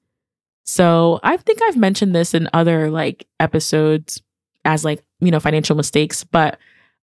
So, 0.63 1.19
I 1.24 1.36
think 1.36 1.60
I've 1.63 1.75
mentioned 1.75 2.15
this 2.15 2.34
in 2.34 2.50
other 2.53 2.89
like 2.89 3.27
episodes 3.41 4.22
as 4.63 4.86
like, 4.86 5.03
you 5.19 5.29
know, 5.29 5.41
financial 5.41 5.75
mistakes, 5.75 6.24
but 6.24 6.57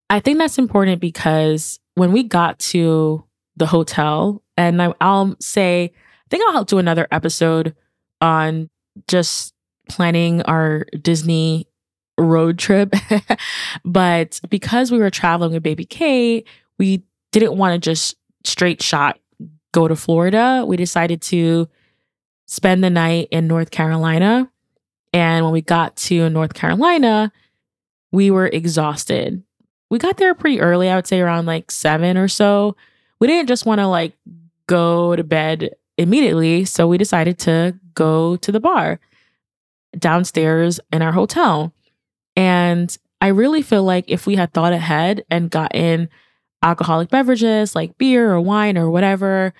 I 0.10 0.22
think 0.22 0.38
that's 0.38 0.58
important 0.58 1.02
because 1.02 1.80
when 1.96 2.14
we 2.14 2.24
got 2.24 2.58
to 2.60 3.24
the 3.58 3.66
hotel, 3.66 4.42
and 4.56 4.82
I, 4.82 4.94
will 5.02 5.36
say, 5.40 5.92
I 5.94 6.28
think 6.30 6.44
I'll 6.50 6.64
do 6.64 6.78
another 6.78 7.08
episode 7.12 7.76
on 8.22 8.70
just 9.08 9.54
planning 9.90 10.42
our 10.44 10.86
Disney 11.02 11.68
road 12.22 12.58
trip. 12.58 12.94
but 13.86 14.40
because 14.50 14.92
we 14.92 15.00
were 15.00 15.10
traveling 15.10 15.54
with 15.54 15.64
baby 15.64 15.86
K, 15.86 16.44
we 16.78 17.04
didn't 17.32 17.58
want 17.58 17.74
to 17.74 17.90
just 17.90 18.16
straight 18.44 18.82
shot 18.82 19.20
go 19.72 19.88
to 19.88 19.96
Florida. 19.96 20.64
We 20.68 20.78
decided 20.78 21.22
to 21.24 21.70
spend 22.46 22.84
the 22.84 22.90
night 22.90 23.30
in 23.32 23.48
North 23.48 23.72
Carolina. 23.72 24.50
And 25.14 25.44
when 25.44 25.54
we 25.54 25.62
got 25.62 25.96
to 25.98 26.30
North 26.30 26.54
Carolina, 26.54 27.32
we 28.12 28.32
were 28.32 28.48
exhausted. 28.48 29.44
We 29.90 30.00
got 30.00 30.18
there 30.18 30.34
pretty 30.34 30.62
early, 30.62 30.90
I 30.90 30.96
would 30.96 31.08
say 31.08 31.20
around 31.22 31.46
like 31.46 31.72
seven 31.72 32.18
or 32.18 32.28
so. 32.28 32.76
We 33.20 33.28
didn't 33.28 33.48
just 33.48 33.66
want 33.66 33.80
to 33.80 33.88
like 33.88 34.14
go 34.68 35.16
to 35.16 35.24
bed 35.24 35.72
immediately. 35.98 36.66
So 36.66 36.88
we 36.88 36.98
decided 36.98 37.38
to 37.40 37.78
go 37.94 38.38
to 38.38 38.52
the 38.52 38.60
bar 38.60 39.00
downstairs 39.98 40.80
in 40.92 41.02
our 41.02 41.12
hotel. 41.12 41.74
And 42.36 42.96
I 43.20 43.28
really 43.28 43.62
feel 43.62 43.84
like 43.84 44.06
if 44.08 44.26
we 44.26 44.36
had 44.36 44.54
thought 44.54 44.74
ahead 44.74 45.24
and 45.30 45.50
gotten 45.50 46.10
alcoholic 46.64 47.10
beverages 47.10 47.76
like 47.76 47.98
beer 47.98 48.32
or 48.32 48.42
wine 48.42 48.78
or 48.78 48.90
whatever, 48.90 49.54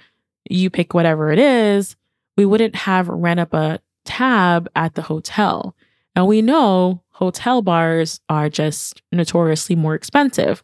you 0.50 0.70
pick 0.70 0.94
whatever 0.94 1.32
it 1.32 1.40
is, 1.40 1.96
we 2.38 2.46
wouldn't 2.46 2.76
have 2.76 3.08
ran 3.08 3.40
up 3.40 3.54
a 3.54 3.80
tab 4.06 4.70
at 4.76 4.96
the 4.96 5.02
hotel. 5.02 5.76
And 6.16 6.28
we 6.28 6.42
know 6.42 7.02
hotel 7.12 7.62
bars 7.62 8.20
are 8.30 8.50
just 8.50 9.02
notoriously 9.12 9.76
more 9.76 9.96
expensive. 9.96 10.64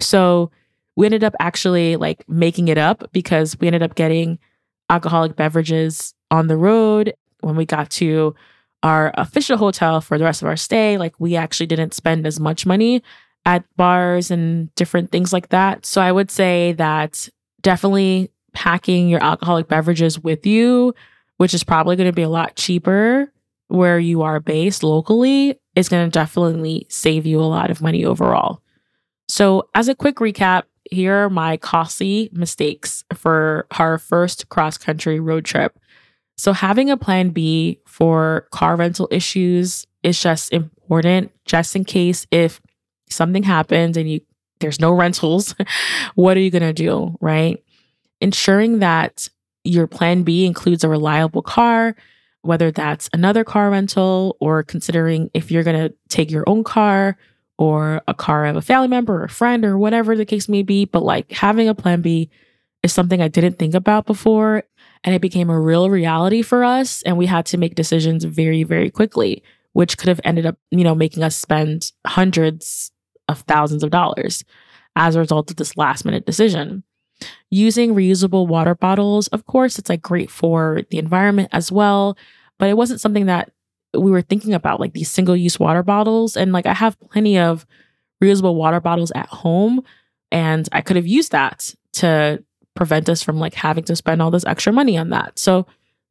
So 0.00 0.50
we 0.96 1.06
ended 1.06 1.24
up 1.24 1.34
actually 1.40 1.96
like 1.96 2.28
making 2.28 2.68
it 2.68 2.78
up 2.78 3.10
because 3.12 3.58
we 3.58 3.66
ended 3.66 3.82
up 3.82 3.94
getting 3.94 4.38
alcoholic 4.90 5.36
beverages 5.36 6.14
on 6.30 6.48
the 6.48 6.56
road 6.56 7.14
when 7.40 7.56
we 7.56 7.64
got 7.64 7.90
to 7.90 8.34
our 8.82 9.12
official 9.14 9.56
hotel 9.56 10.00
for 10.00 10.18
the 10.18 10.24
rest 10.24 10.42
of 10.42 10.48
our 10.48 10.56
stay, 10.56 10.98
like 10.98 11.14
we 11.18 11.36
actually 11.36 11.66
didn't 11.66 11.94
spend 11.94 12.26
as 12.26 12.40
much 12.40 12.66
money 12.66 13.02
at 13.44 13.64
bars 13.76 14.30
and 14.30 14.74
different 14.74 15.10
things 15.10 15.32
like 15.32 15.48
that. 15.50 15.84
So 15.86 16.00
I 16.00 16.12
would 16.12 16.30
say 16.30 16.72
that 16.72 17.28
definitely 17.62 18.30
packing 18.52 19.08
your 19.08 19.22
alcoholic 19.22 19.68
beverages 19.68 20.18
with 20.18 20.46
you, 20.46 20.94
which 21.38 21.54
is 21.54 21.64
probably 21.64 21.96
going 21.96 22.08
to 22.08 22.14
be 22.14 22.22
a 22.22 22.28
lot 22.28 22.56
cheaper 22.56 23.32
where 23.68 23.98
you 23.98 24.22
are 24.22 24.38
based 24.38 24.82
locally, 24.82 25.58
is 25.74 25.88
going 25.88 26.06
to 26.06 26.10
definitely 26.10 26.86
save 26.90 27.24
you 27.24 27.40
a 27.40 27.42
lot 27.42 27.70
of 27.70 27.80
money 27.80 28.04
overall. 28.04 28.60
So, 29.28 29.68
as 29.74 29.88
a 29.88 29.94
quick 29.94 30.16
recap, 30.16 30.64
here 30.90 31.24
are 31.24 31.30
my 31.30 31.56
costly 31.56 32.28
mistakes 32.32 33.02
for 33.14 33.66
our 33.78 33.96
first 33.96 34.50
cross 34.50 34.76
country 34.76 35.20
road 35.20 35.44
trip. 35.44 35.78
So, 36.36 36.52
having 36.52 36.90
a 36.90 36.96
plan 36.96 37.30
B 37.30 37.80
for 37.86 38.46
car 38.50 38.76
rental 38.76 39.08
issues 39.10 39.86
is 40.02 40.20
just 40.20 40.52
important, 40.52 41.30
just 41.44 41.76
in 41.76 41.84
case 41.84 42.26
if 42.30 42.60
something 43.08 43.42
happens 43.42 43.96
and 43.96 44.10
you 44.10 44.20
there's 44.62 44.80
no 44.80 44.92
rentals, 44.92 45.54
what 46.14 46.36
are 46.36 46.40
you 46.40 46.50
going 46.50 46.62
to 46.62 46.72
do, 46.72 47.16
right? 47.20 47.62
Ensuring 48.20 48.78
that 48.78 49.28
your 49.64 49.86
plan 49.86 50.22
B 50.22 50.46
includes 50.46 50.84
a 50.84 50.88
reliable 50.88 51.42
car, 51.42 51.94
whether 52.40 52.70
that's 52.70 53.10
another 53.12 53.44
car 53.44 53.70
rental 53.70 54.36
or 54.40 54.62
considering 54.62 55.30
if 55.34 55.50
you're 55.50 55.62
going 55.62 55.88
to 55.88 55.94
take 56.08 56.30
your 56.30 56.44
own 56.46 56.64
car 56.64 57.16
or 57.58 58.02
a 58.08 58.14
car 58.14 58.46
of 58.46 58.56
a 58.56 58.62
family 58.62 58.88
member 58.88 59.20
or 59.20 59.24
a 59.24 59.28
friend 59.28 59.64
or 59.64 59.76
whatever 59.78 60.16
the 60.16 60.24
case 60.24 60.48
may 60.48 60.62
be. 60.62 60.84
But 60.84 61.02
like 61.02 61.30
having 61.30 61.68
a 61.68 61.74
plan 61.74 62.00
B 62.00 62.30
is 62.82 62.92
something 62.92 63.20
I 63.20 63.28
didn't 63.28 63.58
think 63.58 63.74
about 63.74 64.06
before 64.06 64.64
and 65.04 65.14
it 65.14 65.22
became 65.22 65.50
a 65.50 65.60
real 65.60 65.90
reality 65.90 66.42
for 66.42 66.64
us 66.64 67.02
and 67.02 67.16
we 67.16 67.26
had 67.26 67.46
to 67.46 67.58
make 67.58 67.74
decisions 67.74 68.24
very 68.24 68.62
very 68.62 68.90
quickly 68.90 69.42
which 69.72 69.96
could 69.96 70.08
have 70.08 70.20
ended 70.24 70.46
up 70.46 70.56
you 70.70 70.84
know 70.84 70.94
making 70.94 71.22
us 71.22 71.36
spend 71.36 71.92
hundreds 72.06 72.92
of 73.28 73.40
thousands 73.40 73.82
of 73.82 73.90
dollars 73.90 74.44
as 74.96 75.14
a 75.14 75.20
result 75.20 75.50
of 75.50 75.56
this 75.56 75.76
last 75.76 76.04
minute 76.04 76.26
decision. 76.26 76.82
Using 77.50 77.94
reusable 77.94 78.46
water 78.46 78.74
bottles 78.74 79.28
of 79.28 79.46
course 79.46 79.78
it's 79.78 79.88
like 79.88 80.02
great 80.02 80.30
for 80.30 80.82
the 80.90 80.98
environment 80.98 81.50
as 81.52 81.70
well 81.70 82.16
but 82.58 82.68
it 82.68 82.76
wasn't 82.76 83.00
something 83.00 83.26
that 83.26 83.52
we 83.94 84.10
were 84.10 84.22
thinking 84.22 84.54
about 84.54 84.80
like 84.80 84.92
these 84.92 85.10
single 85.10 85.36
use 85.36 85.60
water 85.60 85.84
bottles 85.84 86.36
and 86.36 86.52
like 86.52 86.66
i 86.66 86.74
have 86.74 86.98
plenty 86.98 87.38
of 87.38 87.64
reusable 88.20 88.56
water 88.56 88.80
bottles 88.80 89.12
at 89.14 89.28
home 89.28 89.84
and 90.32 90.68
i 90.72 90.80
could 90.80 90.96
have 90.96 91.06
used 91.06 91.30
that 91.30 91.72
to 91.92 92.42
prevent 92.74 93.08
us 93.08 93.22
from 93.22 93.38
like 93.38 93.54
having 93.54 93.84
to 93.84 93.96
spend 93.96 94.22
all 94.22 94.30
this 94.30 94.44
extra 94.44 94.72
money 94.72 94.96
on 94.96 95.10
that. 95.10 95.38
So, 95.38 95.66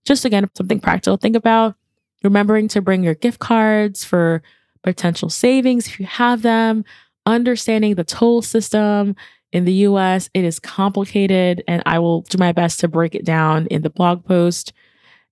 just 0.05 0.25
again, 0.25 0.49
something 0.55 0.79
practical 0.79 1.17
think 1.17 1.35
about. 1.35 1.75
Remembering 2.23 2.67
to 2.69 2.81
bring 2.81 3.03
your 3.03 3.15
gift 3.15 3.39
cards 3.39 4.03
for 4.03 4.41
potential 4.83 5.29
savings 5.29 5.87
if 5.87 5.99
you 5.99 6.05
have 6.05 6.41
them. 6.41 6.83
Understanding 7.25 7.95
the 7.95 8.03
toll 8.03 8.41
system 8.41 9.15
in 9.51 9.65
the 9.65 9.73
US, 9.73 10.29
it 10.33 10.43
is 10.43 10.59
complicated, 10.59 11.63
and 11.67 11.83
I 11.85 11.99
will 11.99 12.21
do 12.21 12.37
my 12.37 12.51
best 12.51 12.79
to 12.79 12.87
break 12.87 13.15
it 13.15 13.25
down 13.25 13.67
in 13.67 13.81
the 13.81 13.89
blog 13.89 14.25
post. 14.25 14.73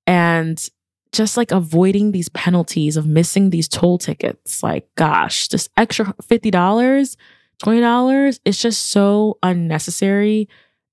And 0.05 0.69
just 1.11 1.37
like 1.37 1.51
avoiding 1.51 2.11
these 2.11 2.29
penalties 2.29 2.97
of 2.97 3.07
missing 3.07 3.49
these 3.49 3.67
toll 3.67 3.97
tickets. 3.97 4.61
Like, 4.61 4.87
gosh, 4.95 5.47
just 5.47 5.69
extra 5.75 6.05
$50, 6.05 7.15
$20, 7.63 8.39
it's 8.45 8.61
just 8.61 8.87
so 8.87 9.37
unnecessary 9.41 10.47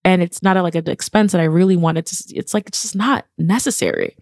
and 0.07 0.23
it's 0.23 0.43
not 0.43 0.57
a, 0.57 0.63
like 0.63 0.75
an 0.75 0.89
expense 0.89 1.33
that 1.33 1.41
I 1.43 1.45
really 1.45 1.77
wanted 1.77 2.07
to. 2.07 2.35
It's 2.35 2.55
like 2.55 2.69
it's 2.69 2.81
just 2.83 2.97
not 2.97 3.27
necessary. 3.37 4.17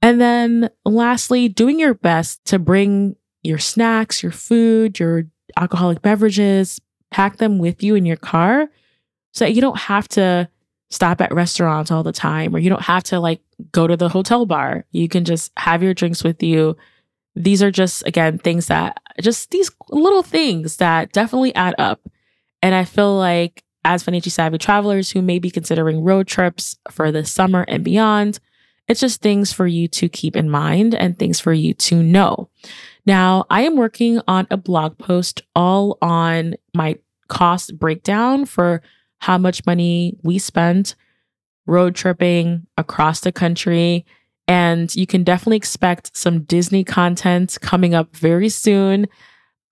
And 0.00 0.20
then 0.20 0.70
lastly, 0.86 1.48
doing 1.48 1.78
your 1.78 1.94
best 1.94 2.42
to 2.46 2.58
bring 2.58 3.16
your 3.42 3.58
snacks, 3.58 4.22
your 4.22 4.32
food, 4.32 4.98
your 4.98 5.24
alcoholic 5.56 6.00
beverages, 6.00 6.80
pack 7.10 7.36
them 7.36 7.58
with 7.58 7.82
you 7.82 7.94
in 7.94 8.06
your 8.06 8.16
car 8.16 8.68
so 9.32 9.44
that 9.44 9.52
you 9.52 9.60
don't 9.60 9.78
have 9.78 10.08
to 10.08 10.48
stop 10.90 11.20
at 11.20 11.34
restaurants 11.34 11.90
all 11.90 12.02
the 12.02 12.12
time 12.12 12.54
or 12.54 12.58
you 12.58 12.70
don't 12.70 12.82
have 12.82 13.02
to 13.02 13.18
like 13.18 13.40
go 13.72 13.86
to 13.86 13.96
the 13.96 14.08
hotel 14.08 14.46
bar. 14.46 14.84
You 14.92 15.08
can 15.08 15.24
just 15.24 15.52
have 15.58 15.82
your 15.82 15.94
drinks 15.94 16.22
with 16.24 16.42
you 16.42 16.76
these 17.36 17.62
are 17.62 17.70
just, 17.70 18.06
again, 18.06 18.38
things 18.38 18.66
that 18.66 19.00
just 19.20 19.50
these 19.50 19.70
little 19.88 20.22
things 20.22 20.76
that 20.76 21.12
definitely 21.12 21.54
add 21.54 21.74
up. 21.78 22.00
And 22.62 22.74
I 22.74 22.84
feel 22.84 23.16
like 23.16 23.63
as 23.84 24.02
financially 24.02 24.30
savvy 24.30 24.58
travelers 24.58 25.10
who 25.10 25.22
may 25.22 25.38
be 25.38 25.50
considering 25.50 26.02
road 26.02 26.26
trips 26.26 26.78
for 26.90 27.12
the 27.12 27.24
summer 27.24 27.64
and 27.68 27.84
beyond, 27.84 28.38
it's 28.88 29.00
just 29.00 29.22
things 29.22 29.52
for 29.52 29.66
you 29.66 29.88
to 29.88 30.08
keep 30.08 30.36
in 30.36 30.50
mind 30.50 30.94
and 30.94 31.18
things 31.18 31.40
for 31.40 31.52
you 31.52 31.74
to 31.74 32.02
know. 32.02 32.48
Now, 33.06 33.44
I 33.50 33.62
am 33.62 33.76
working 33.76 34.20
on 34.26 34.46
a 34.50 34.56
blog 34.56 34.98
post 34.98 35.42
all 35.54 35.98
on 36.02 36.54
my 36.74 36.98
cost 37.28 37.78
breakdown 37.78 38.44
for 38.44 38.82
how 39.18 39.38
much 39.38 39.64
money 39.66 40.16
we 40.22 40.38
spent 40.38 40.94
road 41.66 41.94
tripping 41.94 42.66
across 42.76 43.20
the 43.20 43.32
country. 43.32 44.04
And 44.46 44.94
you 44.94 45.06
can 45.06 45.24
definitely 45.24 45.56
expect 45.56 46.14
some 46.16 46.42
Disney 46.42 46.84
content 46.84 47.56
coming 47.62 47.94
up 47.94 48.14
very 48.14 48.50
soon. 48.50 49.06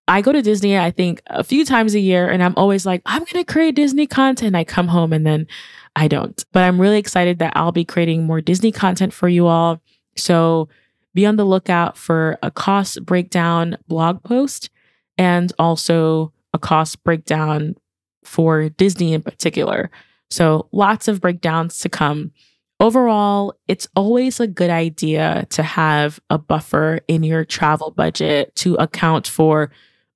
I 0.07 0.21
go 0.21 0.31
to 0.33 0.41
Disney, 0.41 0.77
I 0.77 0.91
think, 0.91 1.21
a 1.27 1.43
few 1.43 1.63
times 1.63 1.95
a 1.95 1.99
year, 1.99 2.29
and 2.29 2.43
I'm 2.43 2.53
always 2.57 2.85
like, 2.85 3.01
I'm 3.05 3.19
going 3.19 3.43
to 3.43 3.51
create 3.51 3.75
Disney 3.75 4.05
content. 4.05 4.55
I 4.55 4.63
come 4.63 4.89
home 4.89 5.13
and 5.13 5.25
then 5.25 5.47
I 5.95 6.07
don't. 6.07 6.43
But 6.51 6.63
I'm 6.63 6.79
really 6.81 6.97
excited 6.97 7.39
that 7.39 7.53
I'll 7.55 7.71
be 7.71 7.85
creating 7.85 8.25
more 8.25 8.41
Disney 8.41 8.71
content 8.71 9.13
for 9.13 9.29
you 9.29 9.47
all. 9.47 9.81
So 10.17 10.67
be 11.13 11.25
on 11.25 11.37
the 11.37 11.45
lookout 11.45 11.97
for 11.97 12.37
a 12.43 12.51
cost 12.51 13.05
breakdown 13.05 13.77
blog 13.87 14.23
post 14.23 14.69
and 15.17 15.53
also 15.57 16.33
a 16.53 16.59
cost 16.59 17.03
breakdown 17.03 17.75
for 18.23 18.69
Disney 18.69 19.13
in 19.13 19.21
particular. 19.21 19.89
So 20.29 20.67
lots 20.71 21.07
of 21.07 21.21
breakdowns 21.21 21.79
to 21.79 21.89
come. 21.89 22.31
Overall, 22.79 23.53
it's 23.67 23.87
always 23.95 24.39
a 24.39 24.47
good 24.47 24.71
idea 24.71 25.45
to 25.51 25.63
have 25.63 26.19
a 26.29 26.37
buffer 26.37 26.99
in 27.07 27.23
your 27.23 27.45
travel 27.45 27.91
budget 27.91 28.53
to 28.55 28.75
account 28.75 29.27
for 29.27 29.71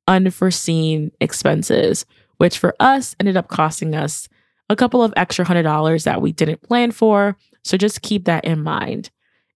unforeseen 0.08 1.12
expenses, 1.20 2.06
which 2.38 2.58
for 2.58 2.76
us 2.80 3.16
ended 3.20 3.38
up 3.38 3.48
costing 3.48 3.96
us 3.96 4.28
a 4.70 4.76
couple 4.76 5.04
of 5.04 5.14
extra 5.16 5.46
hundred 5.46 5.64
dollars 5.64 6.04
that 6.04 6.22
we 6.22 6.32
didn't 6.32 6.62
plan 6.64 6.92
for. 6.92 7.38
So 7.64 7.78
just 7.78 8.02
keep 8.02 8.26
that 8.26 8.46
in 8.46 8.62
mind. 8.62 9.10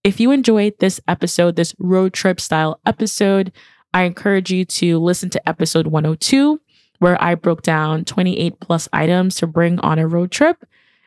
If 0.03 0.19
you 0.19 0.31
enjoyed 0.31 0.73
this 0.79 0.99
episode, 1.07 1.55
this 1.55 1.75
road 1.77 2.13
trip 2.13 2.39
style 2.39 2.79
episode, 2.85 3.51
I 3.93 4.03
encourage 4.03 4.51
you 4.51 4.65
to 4.65 4.99
listen 4.99 5.29
to 5.31 5.49
episode 5.49 5.87
102, 5.87 6.59
where 6.99 7.21
I 7.21 7.35
broke 7.35 7.61
down 7.61 8.05
28 8.05 8.59
plus 8.59 8.87
items 8.91 9.35
to 9.37 9.47
bring 9.47 9.79
on 9.79 9.99
a 9.99 10.07
road 10.07 10.31
trip. 10.31 10.65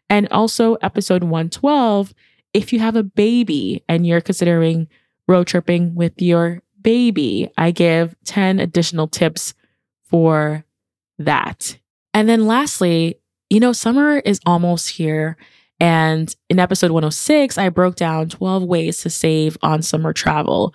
And 0.08 0.28
also 0.30 0.74
episode 0.76 1.24
112, 1.24 2.14
if 2.52 2.72
you 2.72 2.78
have 2.80 2.94
a 2.94 3.02
baby 3.02 3.82
and 3.88 4.06
you're 4.06 4.20
considering 4.20 4.86
road 5.26 5.46
tripping 5.46 5.94
with 5.94 6.20
your 6.20 6.62
baby, 6.84 7.50
I 7.58 7.72
give 7.72 8.14
10 8.26 8.60
additional 8.60 9.08
tips 9.08 9.54
for 10.04 10.64
that. 11.18 11.76
And 12.12 12.28
then 12.28 12.46
lastly, 12.46 13.16
you 13.50 13.58
know, 13.58 13.72
summer 13.72 14.18
is 14.18 14.40
almost 14.46 14.90
here. 14.90 15.36
And 15.80 16.34
in 16.48 16.60
episode 16.60 16.92
106, 16.92 17.58
I 17.58 17.68
broke 17.68 17.96
down 17.96 18.28
12 18.28 18.62
ways 18.62 19.00
to 19.02 19.10
save 19.10 19.58
on 19.62 19.82
summer 19.82 20.12
travel. 20.12 20.72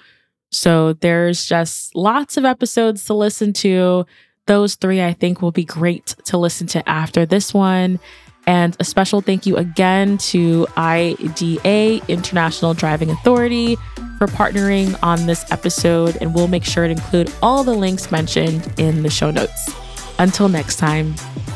So 0.51 0.93
there's 0.93 1.45
just 1.45 1.95
lots 1.95 2.35
of 2.35 2.43
episodes 2.43 3.05
to 3.05 3.13
listen 3.13 3.53
to. 3.53 4.05
Those 4.47 4.75
three 4.75 5.01
I 5.01 5.13
think 5.13 5.41
will 5.41 5.51
be 5.51 5.63
great 5.63 6.15
to 6.25 6.37
listen 6.37 6.67
to 6.67 6.89
after 6.89 7.25
this 7.25 7.53
one. 7.53 7.99
And 8.47 8.75
a 8.79 8.83
special 8.83 9.21
thank 9.21 9.45
you 9.45 9.57
again 9.57 10.17
to 10.17 10.65
IDA, 10.75 12.01
International 12.07 12.73
Driving 12.73 13.11
Authority, 13.11 13.77
for 14.19 14.27
partnering 14.27 14.95
on 15.01 15.25
this 15.25 15.51
episode. 15.51 16.17
And 16.21 16.35
we'll 16.35 16.47
make 16.47 16.65
sure 16.65 16.85
to 16.85 16.91
include 16.91 17.33
all 17.41 17.63
the 17.63 17.73
links 17.73 18.11
mentioned 18.11 18.71
in 18.77 19.01
the 19.01 19.09
show 19.09 19.31
notes. 19.31 19.73
Until 20.19 20.49
next 20.49 20.75
time, 20.75 21.15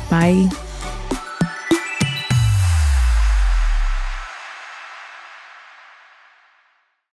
bye. 0.10 0.50